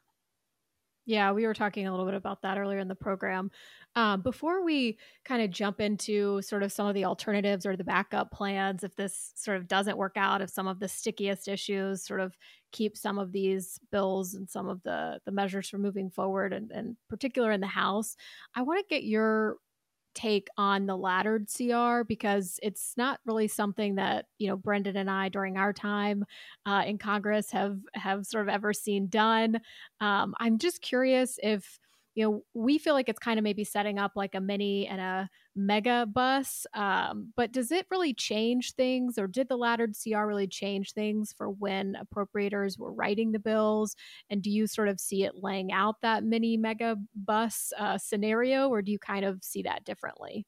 [1.09, 3.53] Yeah, we were talking a little bit about that earlier in the program.
[3.95, 7.85] Um, before we kind of jump into sort of some of the alternatives or the
[7.85, 12.05] backup plans, if this sort of doesn't work out, if some of the stickiest issues
[12.05, 12.37] sort of
[12.73, 16.73] keep some of these bills and some of the the measures from moving forward, and,
[16.73, 18.17] and particular in the House,
[18.57, 19.59] I want to get your
[20.17, 25.11] take on the laddered CR because it's not really something that you know Brendan and
[25.11, 26.25] I during our time
[26.65, 29.61] uh, in Congress have have sort of ever seen done.
[30.01, 31.79] Um, I'm just curious if
[32.17, 35.01] you know, we feel like it's kind of maybe setting up like a mini and
[35.01, 36.67] a mega bus.
[36.75, 41.33] Um, but does it really change things, or did the laddered CR really change things
[41.37, 43.97] for when appropriators were writing the bills?
[44.31, 48.69] And do you sort of see it laying out that mini mega bus uh, scenario,
[48.69, 50.47] or do you kind of see that differently?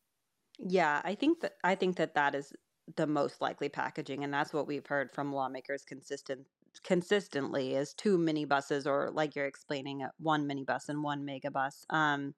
[0.59, 2.53] Yeah, I think that I think that that is
[2.97, 6.47] the most likely packaging, and that's what we've heard from lawmakers consistent
[6.85, 11.85] consistently is two mini buses or like you're explaining one mini bus and one megabus
[11.90, 12.35] um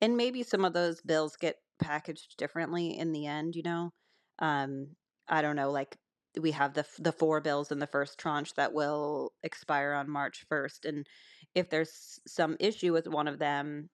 [0.00, 3.92] and maybe some of those bills get packaged differently in the end you know?
[4.38, 4.96] Um
[5.28, 5.98] i don't know like
[6.40, 10.44] we have the the four bills in the first tranche that will expire on march
[10.50, 11.06] 1st and
[11.54, 13.88] if there's some issue with one of them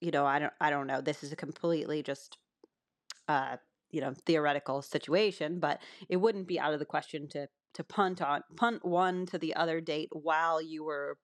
[0.00, 2.38] you know i don't i don't know this is a completely just
[3.28, 3.56] uh
[3.90, 8.20] you know theoretical situation but it wouldn't be out of the question to to punt
[8.22, 11.18] on punt one to the other date while you were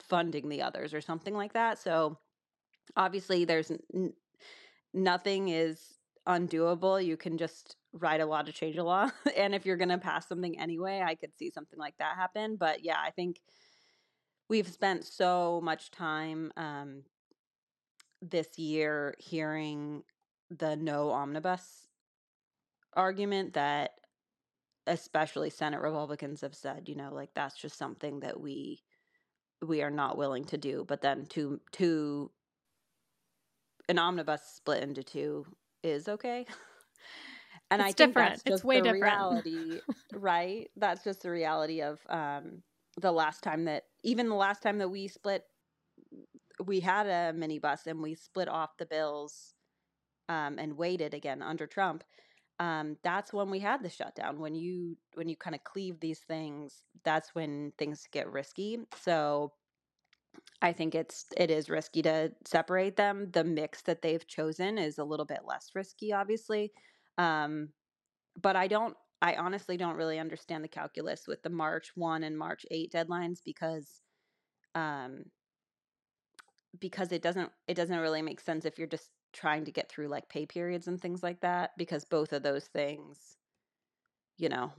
[0.00, 2.18] funding the others or something like that so
[2.96, 3.72] obviously there's
[4.94, 9.66] nothing is undoable you can just write a law to change a law and if
[9.66, 12.98] you're going to pass something anyway i could see something like that happen but yeah
[13.04, 13.40] i think
[14.48, 17.02] we've spent so much time um,
[18.22, 20.02] this year hearing
[20.50, 21.88] the no omnibus
[22.94, 23.92] argument that
[24.86, 28.82] especially Senate Republicans have said, you know, like that's just something that we
[29.62, 30.84] we are not willing to do.
[30.86, 32.30] But then to to
[33.88, 35.46] an omnibus split into two
[35.82, 36.46] is okay.
[37.70, 38.16] And it's I think different.
[38.16, 38.92] that's just it's way the different.
[38.92, 39.80] reality,
[40.12, 40.68] right?
[40.76, 42.62] That's just the reality of um,
[43.00, 45.44] the last time that even the last time that we split,
[46.64, 49.54] we had a minibus and we split off the bills
[50.28, 52.04] um, and waited again under Trump
[52.60, 54.38] um, that's when we had the shutdown.
[54.40, 58.78] When you when you kind of cleave these things, that's when things get risky.
[59.00, 59.52] So
[60.62, 63.30] I think it's it is risky to separate them.
[63.32, 66.72] The mix that they've chosen is a little bit less risky, obviously.
[67.18, 67.72] Um,
[68.40, 68.96] but I don't.
[69.22, 73.42] I honestly don't really understand the calculus with the March one and March eight deadlines
[73.42, 74.02] because,
[74.74, 75.30] um,
[76.78, 80.08] because it doesn't it doesn't really make sense if you're just trying to get through
[80.08, 83.38] like pay periods and things like that because both of those things
[84.36, 84.72] you know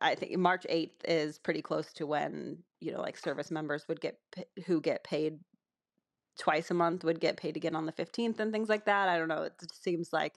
[0.00, 4.00] I think March 8th is pretty close to when, you know, like service members would
[4.00, 4.18] get
[4.66, 5.38] who get paid
[6.38, 9.08] twice a month would get paid again on the 15th and things like that.
[9.08, 9.42] I don't know.
[9.42, 10.34] It seems like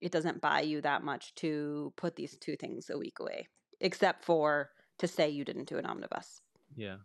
[0.00, 3.48] it doesn't buy you that much to put these two things a week away,
[3.80, 6.40] except for to say you didn't do an omnibus.
[6.76, 6.96] Yeah.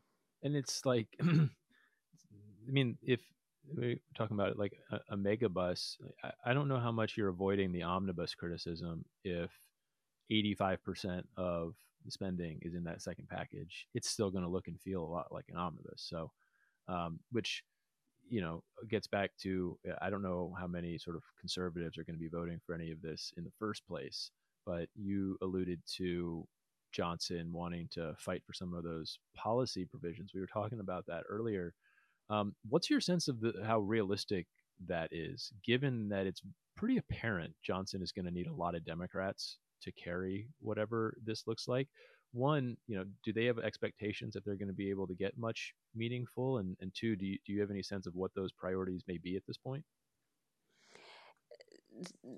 [0.44, 3.22] And it's like, I mean, if
[3.76, 5.98] we're talking about it like a, a mega bus.
[6.24, 9.52] I, I, don't know how much you're avoiding the omnibus criticism if
[10.32, 11.76] 85% of
[12.08, 13.88] spending is in that second package.
[13.94, 16.06] It's still going to look and feel a lot like an omnibus.
[16.08, 16.32] So,
[16.88, 17.64] um, which
[18.30, 22.16] you know gets back to I don't know how many sort of conservatives are going
[22.16, 24.32] to be voting for any of this in the first place,
[24.66, 26.48] but you alluded to
[26.92, 30.32] Johnson wanting to fight for some of those policy provisions.
[30.34, 31.74] We were talking about that earlier
[32.30, 34.48] um, what's your sense of the, how realistic
[34.88, 36.42] that is, given that it's
[36.76, 41.48] pretty apparent Johnson is going to need a lot of Democrats to carry whatever this
[41.48, 41.88] looks like?
[42.32, 45.38] One, you know, do they have expectations that they're going to be able to get
[45.38, 46.60] much meaningful?
[46.60, 49.18] And, and two, do you, do you have any sense of what those priorities may
[49.18, 49.84] be at this point?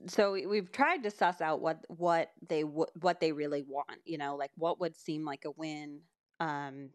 [0.07, 4.35] so we've tried to suss out what what they what they really want you know
[4.35, 5.99] like what would seem like a win
[6.39, 6.89] um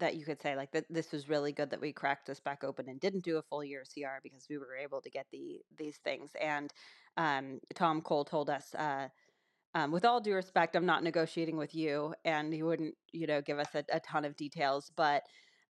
[0.00, 2.64] that you could say like that this was really good that we cracked this back
[2.64, 5.60] open and didn't do a full year CR because we were able to get the
[5.78, 6.32] these things.
[6.40, 6.72] And
[7.16, 9.08] um, Tom Cole told us, uh,
[9.74, 13.40] um, with all due respect, I'm not negotiating with you, and he wouldn't, you know,
[13.40, 15.22] give us a, a ton of details, but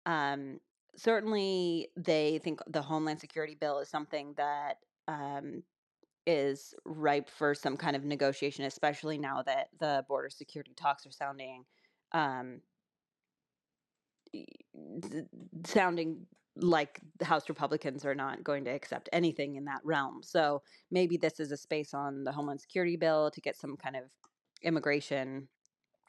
[0.07, 0.59] um,
[0.97, 5.63] certainly they think the Homeland Security bill is something that um,
[6.27, 11.13] is ripe for some kind of negotiation, especially now that the border security talks are
[11.13, 11.65] sounding
[12.13, 12.61] um,
[15.67, 20.21] sounding like the House Republicans are not going to accept anything in that realm.
[20.23, 23.97] So maybe this is a space on the Homeland Security bill to get some kind
[23.97, 24.05] of
[24.63, 25.49] immigration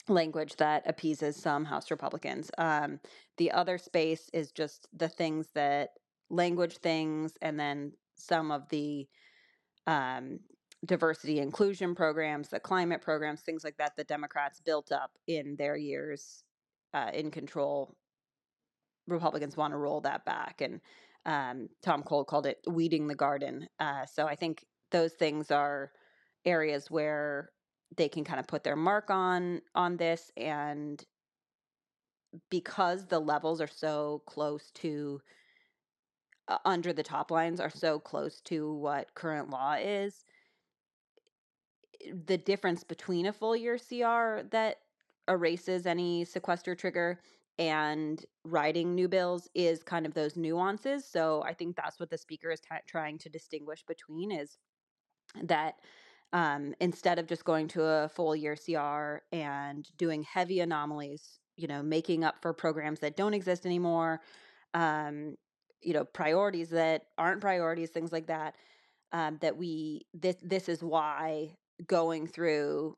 [0.07, 2.49] language that appeases some House Republicans.
[2.57, 2.99] Um,
[3.37, 5.91] the other space is just the things that
[6.29, 9.07] language things, and then some of the
[9.87, 10.39] um,
[10.85, 15.77] diversity inclusion programs, the climate programs, things like that, the Democrats built up in their
[15.77, 16.43] years
[16.93, 17.95] uh, in control
[19.07, 20.61] Republicans want to roll that back.
[20.61, 20.81] And
[21.25, 23.67] um, Tom Cole called it weeding the garden.
[23.79, 25.91] Uh, so I think those things are
[26.45, 27.51] areas where
[27.97, 31.03] they can kind of put their mark on on this and
[32.49, 35.19] because the levels are so close to
[36.47, 40.23] uh, under the top lines are so close to what current law is
[42.25, 44.77] the difference between a full year CR that
[45.27, 47.19] erases any sequester trigger
[47.59, 51.05] and writing new bills is kind of those nuances.
[51.05, 54.57] So I think that's what the speaker is t- trying to distinguish between is
[55.43, 55.75] that
[56.33, 61.67] um, instead of just going to a full year CR and doing heavy anomalies, you
[61.67, 64.21] know, making up for programs that don't exist anymore,
[64.73, 65.35] um,
[65.81, 68.55] you know, priorities that aren't priorities, things like that.
[69.13, 72.95] Um, that we this this is why going through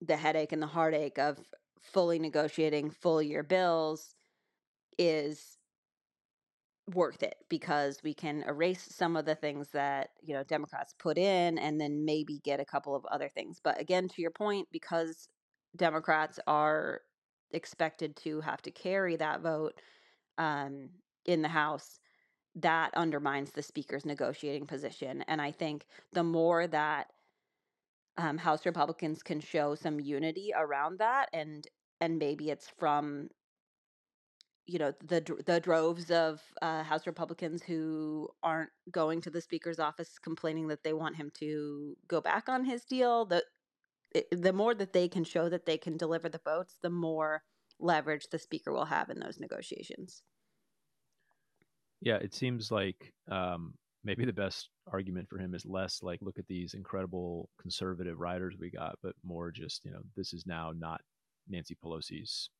[0.00, 1.38] the headache and the heartache of
[1.80, 4.14] fully negotiating full year bills
[4.98, 5.58] is
[6.94, 11.16] worth it because we can erase some of the things that you know democrats put
[11.16, 13.60] in and then maybe get a couple of other things.
[13.62, 15.28] But again to your point because
[15.76, 17.02] democrats are
[17.52, 19.80] expected to have to carry that vote
[20.38, 20.90] um,
[21.26, 22.00] in the house
[22.56, 25.22] that undermines the speaker's negotiating position.
[25.28, 27.08] And i think the more that
[28.20, 31.66] um, house republicans can show some unity around that and
[32.00, 33.28] and maybe it's from
[34.70, 39.80] you know the the droves of uh, House Republicans who aren't going to the Speaker's
[39.80, 43.24] office complaining that they want him to go back on his deal.
[43.24, 43.44] The
[44.30, 47.42] the more that they can show that they can deliver the votes, the more
[47.80, 50.22] leverage the Speaker will have in those negotiations.
[52.00, 53.74] Yeah, it seems like um,
[54.04, 58.56] maybe the best argument for him is less like look at these incredible conservative riders
[58.58, 61.00] we got, but more just you know this is now not
[61.48, 62.50] Nancy Pelosi's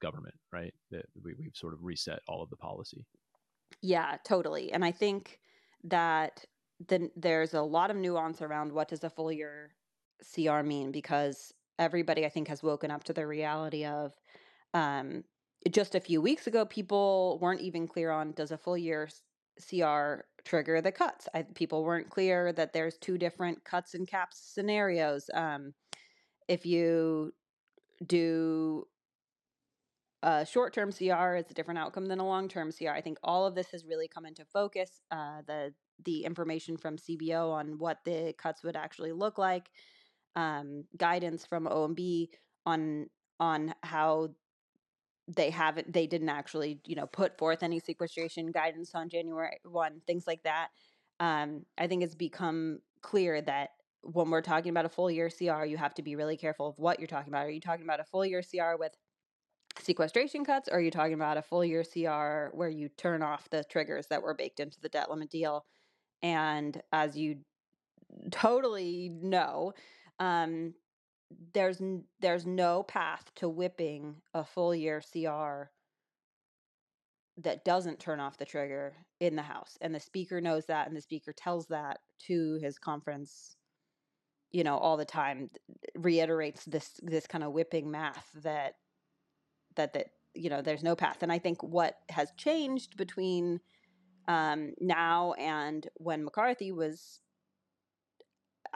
[0.00, 0.74] government, right?
[0.90, 3.04] That we, we've sort of reset all of the policy.
[3.82, 4.72] Yeah, totally.
[4.72, 5.40] And I think
[5.84, 6.44] that
[6.88, 9.74] then there's a lot of nuance around what does a full year
[10.34, 14.12] CR mean because everybody I think has woken up to the reality of
[14.74, 15.24] um,
[15.70, 19.08] just a few weeks ago people weren't even clear on does a full year
[19.60, 21.28] CR trigger the cuts.
[21.34, 25.28] I, people weren't clear that there's two different cuts and caps scenarios.
[25.34, 25.74] Um,
[26.48, 27.32] if you
[28.06, 28.86] do
[30.22, 32.90] a short term CR is a different outcome than a long term CR.
[32.90, 35.00] I think all of this has really come into focus.
[35.10, 35.72] Uh, the
[36.04, 39.70] the information from CBO on what the cuts would actually look like,
[40.34, 42.28] um, guidance from OMB
[42.64, 43.06] on
[43.38, 44.30] on how
[45.28, 50.00] they haven't they didn't actually you know put forth any sequestration guidance on January one
[50.06, 50.68] things like that.
[51.18, 53.70] Um, I think it's become clear that
[54.02, 56.78] when we're talking about a full year CR, you have to be really careful of
[56.78, 57.46] what you're talking about.
[57.46, 58.96] Are you talking about a full year CR with
[59.78, 63.50] sequestration cuts, or are you talking about a full year CR where you turn off
[63.50, 65.64] the triggers that were baked into the debt limit deal?
[66.22, 67.38] And as you
[68.30, 69.72] totally know,
[70.18, 70.74] um,
[71.52, 71.82] there's
[72.20, 75.70] there's no path to whipping a full year CR
[77.38, 80.96] that doesn't turn off the trigger in the House, and the Speaker knows that, and
[80.96, 83.56] the Speaker tells that to his conference,
[84.52, 85.50] you know, all the time,
[85.96, 88.74] reiterates this this kind of whipping math that
[89.76, 91.22] that that you know there's no path.
[91.22, 93.60] And i think what has changed between
[94.28, 97.20] um, now and when mccarthy was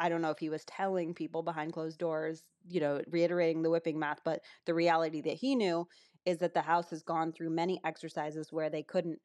[0.00, 3.70] i don't know if he was telling people behind closed doors you know reiterating the
[3.70, 5.86] whipping math but the reality that he knew
[6.26, 9.18] is that the house has gone through many exercises where they couldn't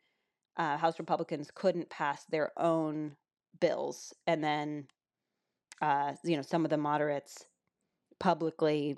[0.57, 3.15] uh, house republicans couldn't pass their own
[3.59, 4.85] bills and then
[5.81, 7.45] uh, you know some of the moderates
[8.19, 8.95] publicly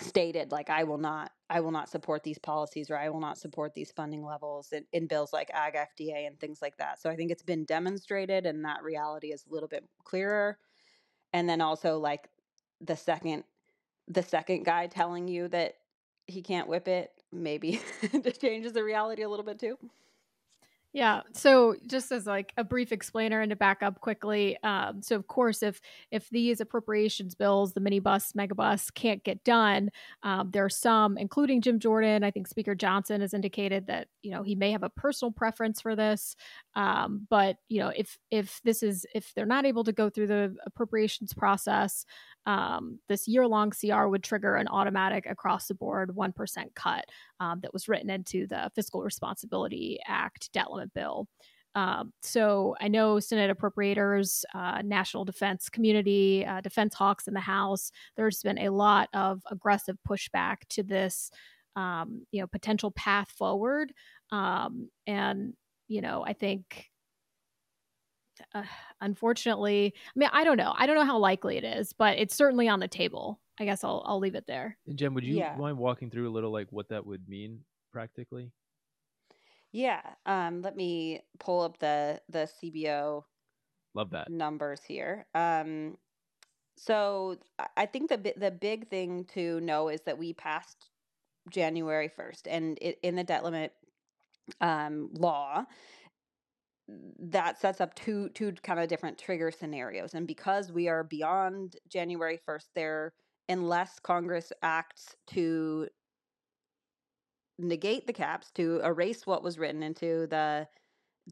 [0.00, 3.36] stated like i will not i will not support these policies or i will not
[3.36, 7.00] support these funding levels in, in, bills like ag fda and things like that.
[7.00, 10.58] So i think it's been demonstrated and that reality is a little bit clearer
[11.32, 12.28] and then also like
[12.80, 13.44] the second
[14.08, 15.74] the second guy telling you that
[16.26, 19.76] he can't whip it maybe it changes the reality a little bit too
[20.98, 21.20] yeah.
[21.32, 25.28] So just as like a brief explainer and to back up quickly, um, so of
[25.28, 25.80] course, if
[26.10, 29.90] if these appropriations bills, the minibus, megabus, can't get done,
[30.24, 32.24] um, there are some, including Jim Jordan.
[32.24, 35.80] I think Speaker Johnson has indicated that you know he may have a personal preference
[35.80, 36.34] for this,
[36.74, 40.26] um, but you know if if this is if they're not able to go through
[40.26, 42.04] the appropriations process,
[42.48, 47.04] um, this year long CR would trigger an automatic across the board 1% cut
[47.40, 51.28] um, that was written into the Fiscal Responsibility Act debt limit bill.
[51.74, 57.40] Um, so I know Senate appropriators, uh, national defense community, uh, defense hawks in the
[57.40, 57.92] House.
[58.16, 61.30] There's been a lot of aggressive pushback to this,
[61.76, 63.92] um, you know, potential path forward.
[64.32, 65.52] Um, and
[65.86, 66.86] you know, I think
[68.54, 68.62] uh,
[69.00, 70.74] unfortunately, I mean, I don't know.
[70.76, 73.40] I don't know how likely it is, but it's certainly on the table.
[73.60, 74.76] I guess I'll I'll leave it there.
[74.86, 75.56] And Jen, would you yeah.
[75.58, 77.60] mind walking through a little like what that would mean
[77.92, 78.52] practically?
[79.72, 80.00] Yeah.
[80.26, 83.24] Um, let me pull up the the CBO
[83.94, 85.26] love that numbers here.
[85.34, 85.98] Um,
[86.76, 87.38] so
[87.76, 90.90] I think the the big thing to know is that we passed
[91.50, 93.72] January first, and it, in the debt limit
[94.60, 95.64] um, law,
[97.18, 101.76] that sets up two two kind of different trigger scenarios and because we are beyond
[101.88, 103.12] January 1st there
[103.48, 105.86] unless Congress acts to
[107.58, 110.66] negate the caps to erase what was written into the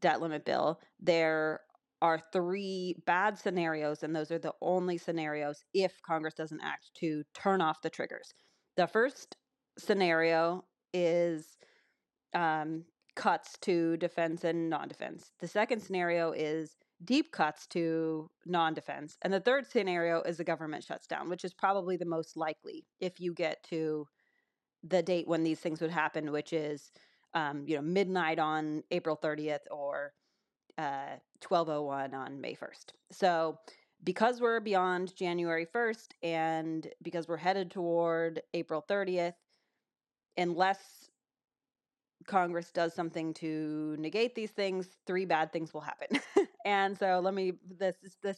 [0.01, 1.61] debt limit bill there
[2.03, 7.23] are three bad scenarios and those are the only scenarios if Congress doesn't act to
[7.35, 8.35] turn off the triggers.
[8.77, 9.37] The first
[9.79, 11.57] scenario is
[12.35, 12.85] um,
[13.17, 15.33] cuts to defense and non-defense.
[15.41, 20.85] The second scenario is deep cuts to non-defense, and the third scenario is the government
[20.85, 24.07] shuts down, which is probably the most likely if you get to
[24.85, 26.93] the date when these things would happen, which is
[27.35, 30.13] um, you know midnight on April 30th or
[30.79, 32.93] uh, 1201 on May 1st.
[33.11, 33.59] So
[34.05, 39.35] because we're beyond January 1st and because we're headed toward April 30th,
[40.37, 41.06] unless
[42.27, 46.21] Congress does something to negate these things, three bad things will happen.
[46.65, 48.35] and so let me this the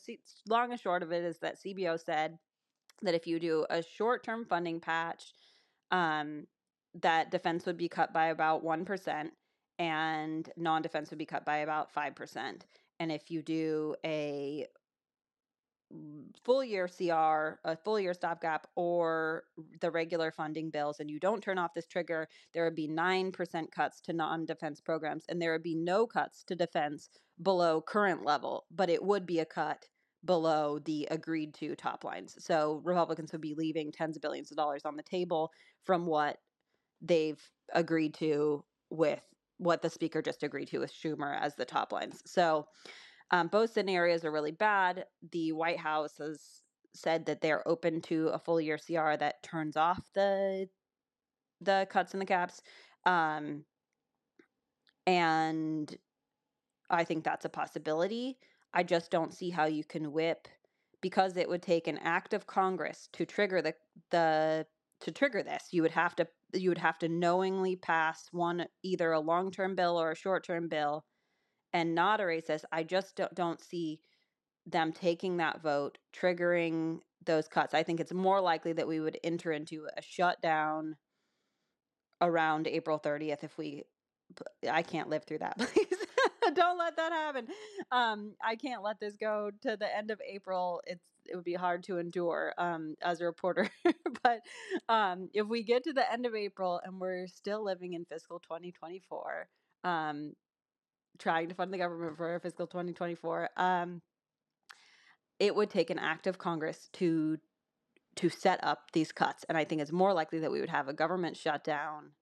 [0.49, 2.39] long and short of it is that CBO said
[3.03, 5.33] that if you do a short-term funding patch,
[5.91, 6.47] um,
[6.95, 9.33] that defense would be cut by about one percent,
[9.79, 12.67] and non-defense would be cut by about five percent.
[13.01, 14.67] And if you do a
[16.45, 19.45] full year CR, a full year stopgap, or
[19.81, 23.71] the regular funding bills, and you don't turn off this trigger, there would be 9%
[23.71, 27.09] cuts to non defense programs, and there would be no cuts to defense
[27.43, 29.89] below current level, but it would be a cut
[30.25, 32.37] below the agreed to top lines.
[32.39, 35.53] So Republicans would be leaving tens of billions of dollars on the table
[35.85, 36.39] from what
[37.01, 37.41] they've
[37.73, 39.23] agreed to with
[39.59, 42.23] what the speaker just agreed to with Schumer as the top lines.
[42.27, 42.67] So
[43.31, 45.05] um, both scenarios are really bad.
[45.33, 46.63] The White House has
[46.95, 50.69] said that they're open to a full year CR that turns off the
[51.61, 52.63] the cuts and the caps.
[53.05, 53.65] Um,
[55.07, 55.95] and
[56.91, 58.39] I think that's a possibility.
[58.73, 60.49] I just don't see how you can whip
[61.01, 63.75] because it would take an act of Congress to trigger the
[64.11, 64.67] the
[65.01, 65.69] to trigger this.
[65.71, 70.01] You would have to you would have to knowingly pass one either a long-term bill
[70.01, 71.05] or a short-term bill
[71.73, 72.65] and not a racist.
[72.73, 74.01] I just don't, don't see
[74.67, 77.75] them taking that vote, triggering those cuts.
[77.75, 80.97] I think it's more likely that we would enter into a shutdown
[82.21, 83.85] around April 30th if we
[84.71, 85.87] I can't live through that, please.
[86.55, 87.47] Don't let that happen.
[87.91, 90.81] Um, I can't let this go to the end of April.
[90.87, 93.69] It's it would be hard to endure um, as a reporter.
[94.23, 94.41] but
[94.89, 98.41] um, if we get to the end of April and we're still living in fiscal
[98.41, 99.49] 2024,
[99.85, 100.33] um,
[101.19, 104.01] trying to fund the government for fiscal 2024 um,
[105.39, 107.39] it would take an act of congress to
[108.17, 109.45] to set up these cuts.
[109.49, 112.13] And i think it's more likely that we would have a government shutdown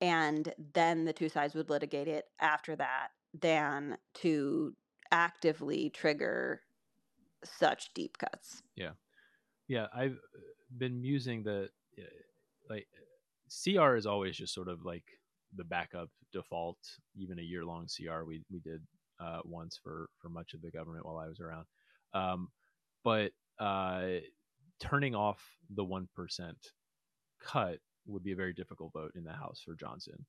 [0.00, 3.08] and then the two sides would litigate it after that
[3.40, 4.74] than to
[5.12, 6.60] actively trigger
[7.44, 8.62] such deep cuts.
[8.76, 8.92] Yeah.
[9.68, 10.40] Yeah i've uh,
[10.76, 12.02] been musing that uh,
[12.68, 12.88] like
[13.48, 15.04] cr is always just sort of like
[15.56, 16.78] the backup default,
[17.14, 18.82] even a year long CR we we did
[19.20, 21.66] uh, once for for much of the government while I was around.
[22.14, 22.48] Um,
[23.04, 24.20] but uh,
[24.80, 25.42] turning off
[25.74, 26.58] the one percent
[27.40, 30.26] cut would be a very difficult vote in the House for Johnson,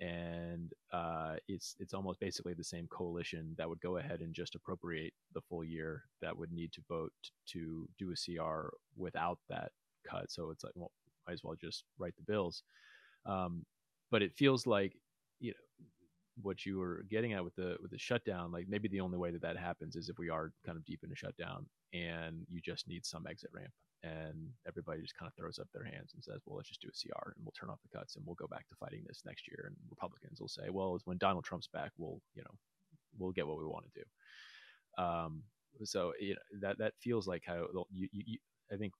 [0.00, 4.54] and uh, it's it's almost basically the same coalition that would go ahead and just
[4.54, 7.12] appropriate the full year that would need to vote
[7.46, 9.70] to do a CR without that
[10.08, 10.30] cut.
[10.30, 10.92] So it's like, well,
[11.26, 12.62] might as well just write the bills.
[13.26, 13.64] Um,
[14.14, 14.96] but it feels like
[15.40, 15.86] you know
[16.40, 19.32] what you were getting at with the with the shutdown like maybe the only way
[19.32, 22.60] that that happens is if we are kind of deep in a shutdown and you
[22.60, 23.72] just need some exit ramp
[24.04, 26.86] and everybody just kind of throws up their hands and says well let's just do
[26.86, 29.22] a cr and we'll turn off the cuts and we'll go back to fighting this
[29.26, 29.64] next year.
[29.66, 32.54] And republicans will say well when donald trump's back we'll you know
[33.18, 35.02] we'll get what we want to do.
[35.04, 35.42] Um
[35.82, 38.38] so you know that that feels like how you, you, you
[38.72, 38.92] i think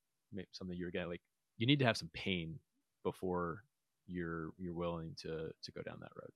[0.51, 1.23] something you're getting like
[1.57, 2.59] you need to have some pain
[3.05, 3.63] before
[4.07, 6.31] you're you're willing to to go down that road.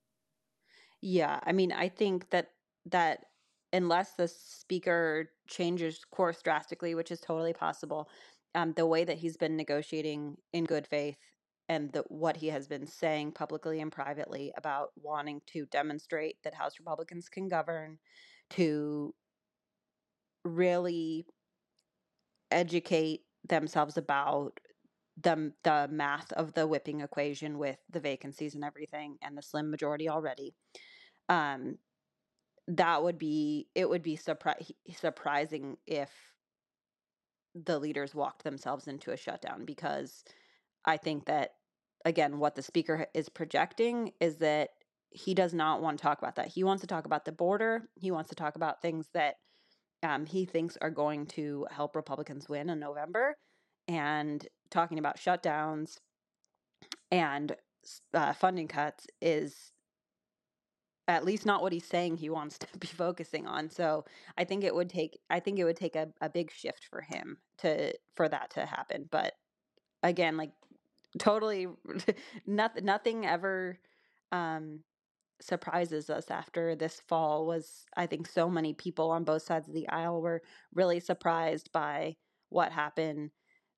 [1.01, 2.51] Yeah, I mean, I think that
[2.85, 3.25] that
[3.71, 8.09] unless the speaker changes course drastically, which is totally possible,
[8.55, 11.19] um, the way that he's been negotiating in good faith
[11.69, 16.55] and the, what he has been saying publicly and privately about wanting to demonstrate that
[16.55, 17.99] House Republicans can govern,
[18.51, 19.13] to
[20.43, 21.25] really
[22.51, 24.59] educate themselves about
[25.21, 29.69] the the math of the whipping equation with the vacancies and everything and the slim
[29.71, 30.53] majority already
[31.29, 31.77] um
[32.67, 36.11] that would be it would be surpri- surprising if
[37.55, 40.23] the leaders walked themselves into a shutdown because
[40.85, 41.51] i think that
[42.05, 44.69] again what the speaker is projecting is that
[45.11, 46.47] he does not want to talk about that.
[46.47, 47.89] He wants to talk about the border.
[47.95, 49.35] He wants to talk about things that
[50.03, 53.35] um, he thinks are going to help Republicans win in November,
[53.87, 55.99] and talking about shutdowns
[57.11, 57.55] and
[58.13, 59.71] uh, funding cuts is
[61.07, 63.69] at least not what he's saying he wants to be focusing on.
[63.69, 64.05] So
[64.37, 67.01] I think it would take I think it would take a, a big shift for
[67.01, 69.07] him to for that to happen.
[69.11, 69.33] But
[70.03, 70.51] again, like
[71.17, 71.67] totally
[72.47, 73.79] nothing nothing ever
[74.31, 74.81] um
[75.41, 79.73] surprises us after this fall was I think so many people on both sides of
[79.73, 80.41] the aisle were
[80.73, 82.17] really surprised by
[82.49, 83.31] what happened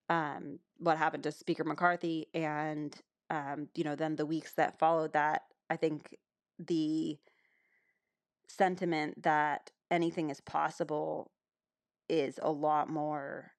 [0.08, 2.96] um what happened to Speaker McCarthy and
[3.30, 6.16] um you know then the weeks that followed that I think
[6.58, 7.18] the
[8.48, 11.30] sentiment that anything is possible
[12.08, 13.52] is a lot more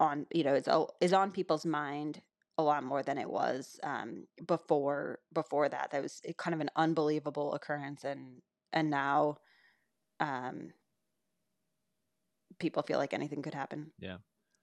[0.00, 0.68] on you know is
[1.00, 2.22] is on people's mind
[2.58, 5.92] a lot more than it was um, before before that.
[5.92, 8.42] That was kind of an unbelievable occurrence, and
[8.72, 9.36] and now
[10.18, 10.72] um,
[12.58, 13.92] people feel like anything could happen.
[14.00, 14.16] Yeah,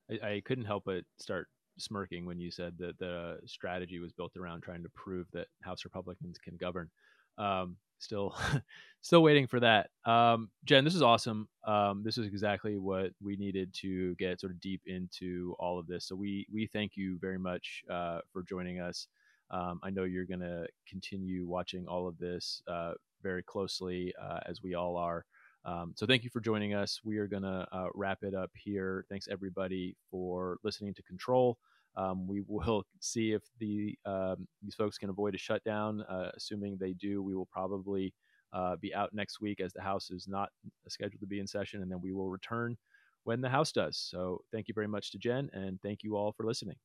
[0.09, 1.47] I, I couldn't help but start
[1.77, 5.83] smirking when you said that the strategy was built around trying to prove that House
[5.83, 6.89] Republicans can govern.
[7.37, 8.35] Um, still,
[9.01, 9.89] still waiting for that.
[10.05, 11.47] Um, Jen, this is awesome.
[11.65, 15.87] Um, this is exactly what we needed to get sort of deep into all of
[15.87, 16.05] this.
[16.07, 19.07] So we we thank you very much uh, for joining us.
[19.51, 24.39] Um, I know you're going to continue watching all of this uh, very closely, uh,
[24.47, 25.25] as we all are.
[25.65, 27.01] Um, so thank you for joining us.
[27.03, 29.05] We are going to uh, wrap it up here.
[29.09, 31.57] Thanks everybody for listening to Control.
[31.97, 36.01] Um, we will see if the um, these folks can avoid a shutdown.
[36.01, 38.13] Uh, assuming they do, we will probably
[38.53, 40.49] uh, be out next week as the House is not
[40.87, 42.77] scheduled to be in session, and then we will return
[43.23, 43.97] when the House does.
[43.97, 46.75] So thank you very much to Jen, and thank you all for listening.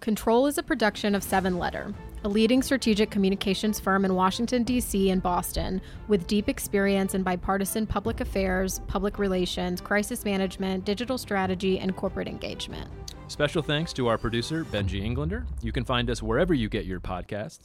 [0.00, 1.94] Control is a production of Seven Letter,
[2.24, 5.10] a leading strategic communications firm in Washington, D.C.
[5.10, 11.78] and Boston, with deep experience in bipartisan public affairs, public relations, crisis management, digital strategy,
[11.78, 12.90] and corporate engagement.
[13.28, 15.46] Special thanks to our producer, Benji Englander.
[15.62, 17.60] You can find us wherever you get your podcasts.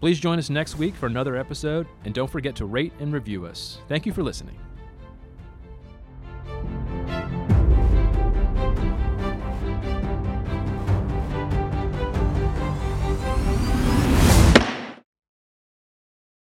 [0.00, 3.46] Please join us next week for another episode, and don't forget to rate and review
[3.46, 3.78] us.
[3.88, 4.58] Thank you for listening.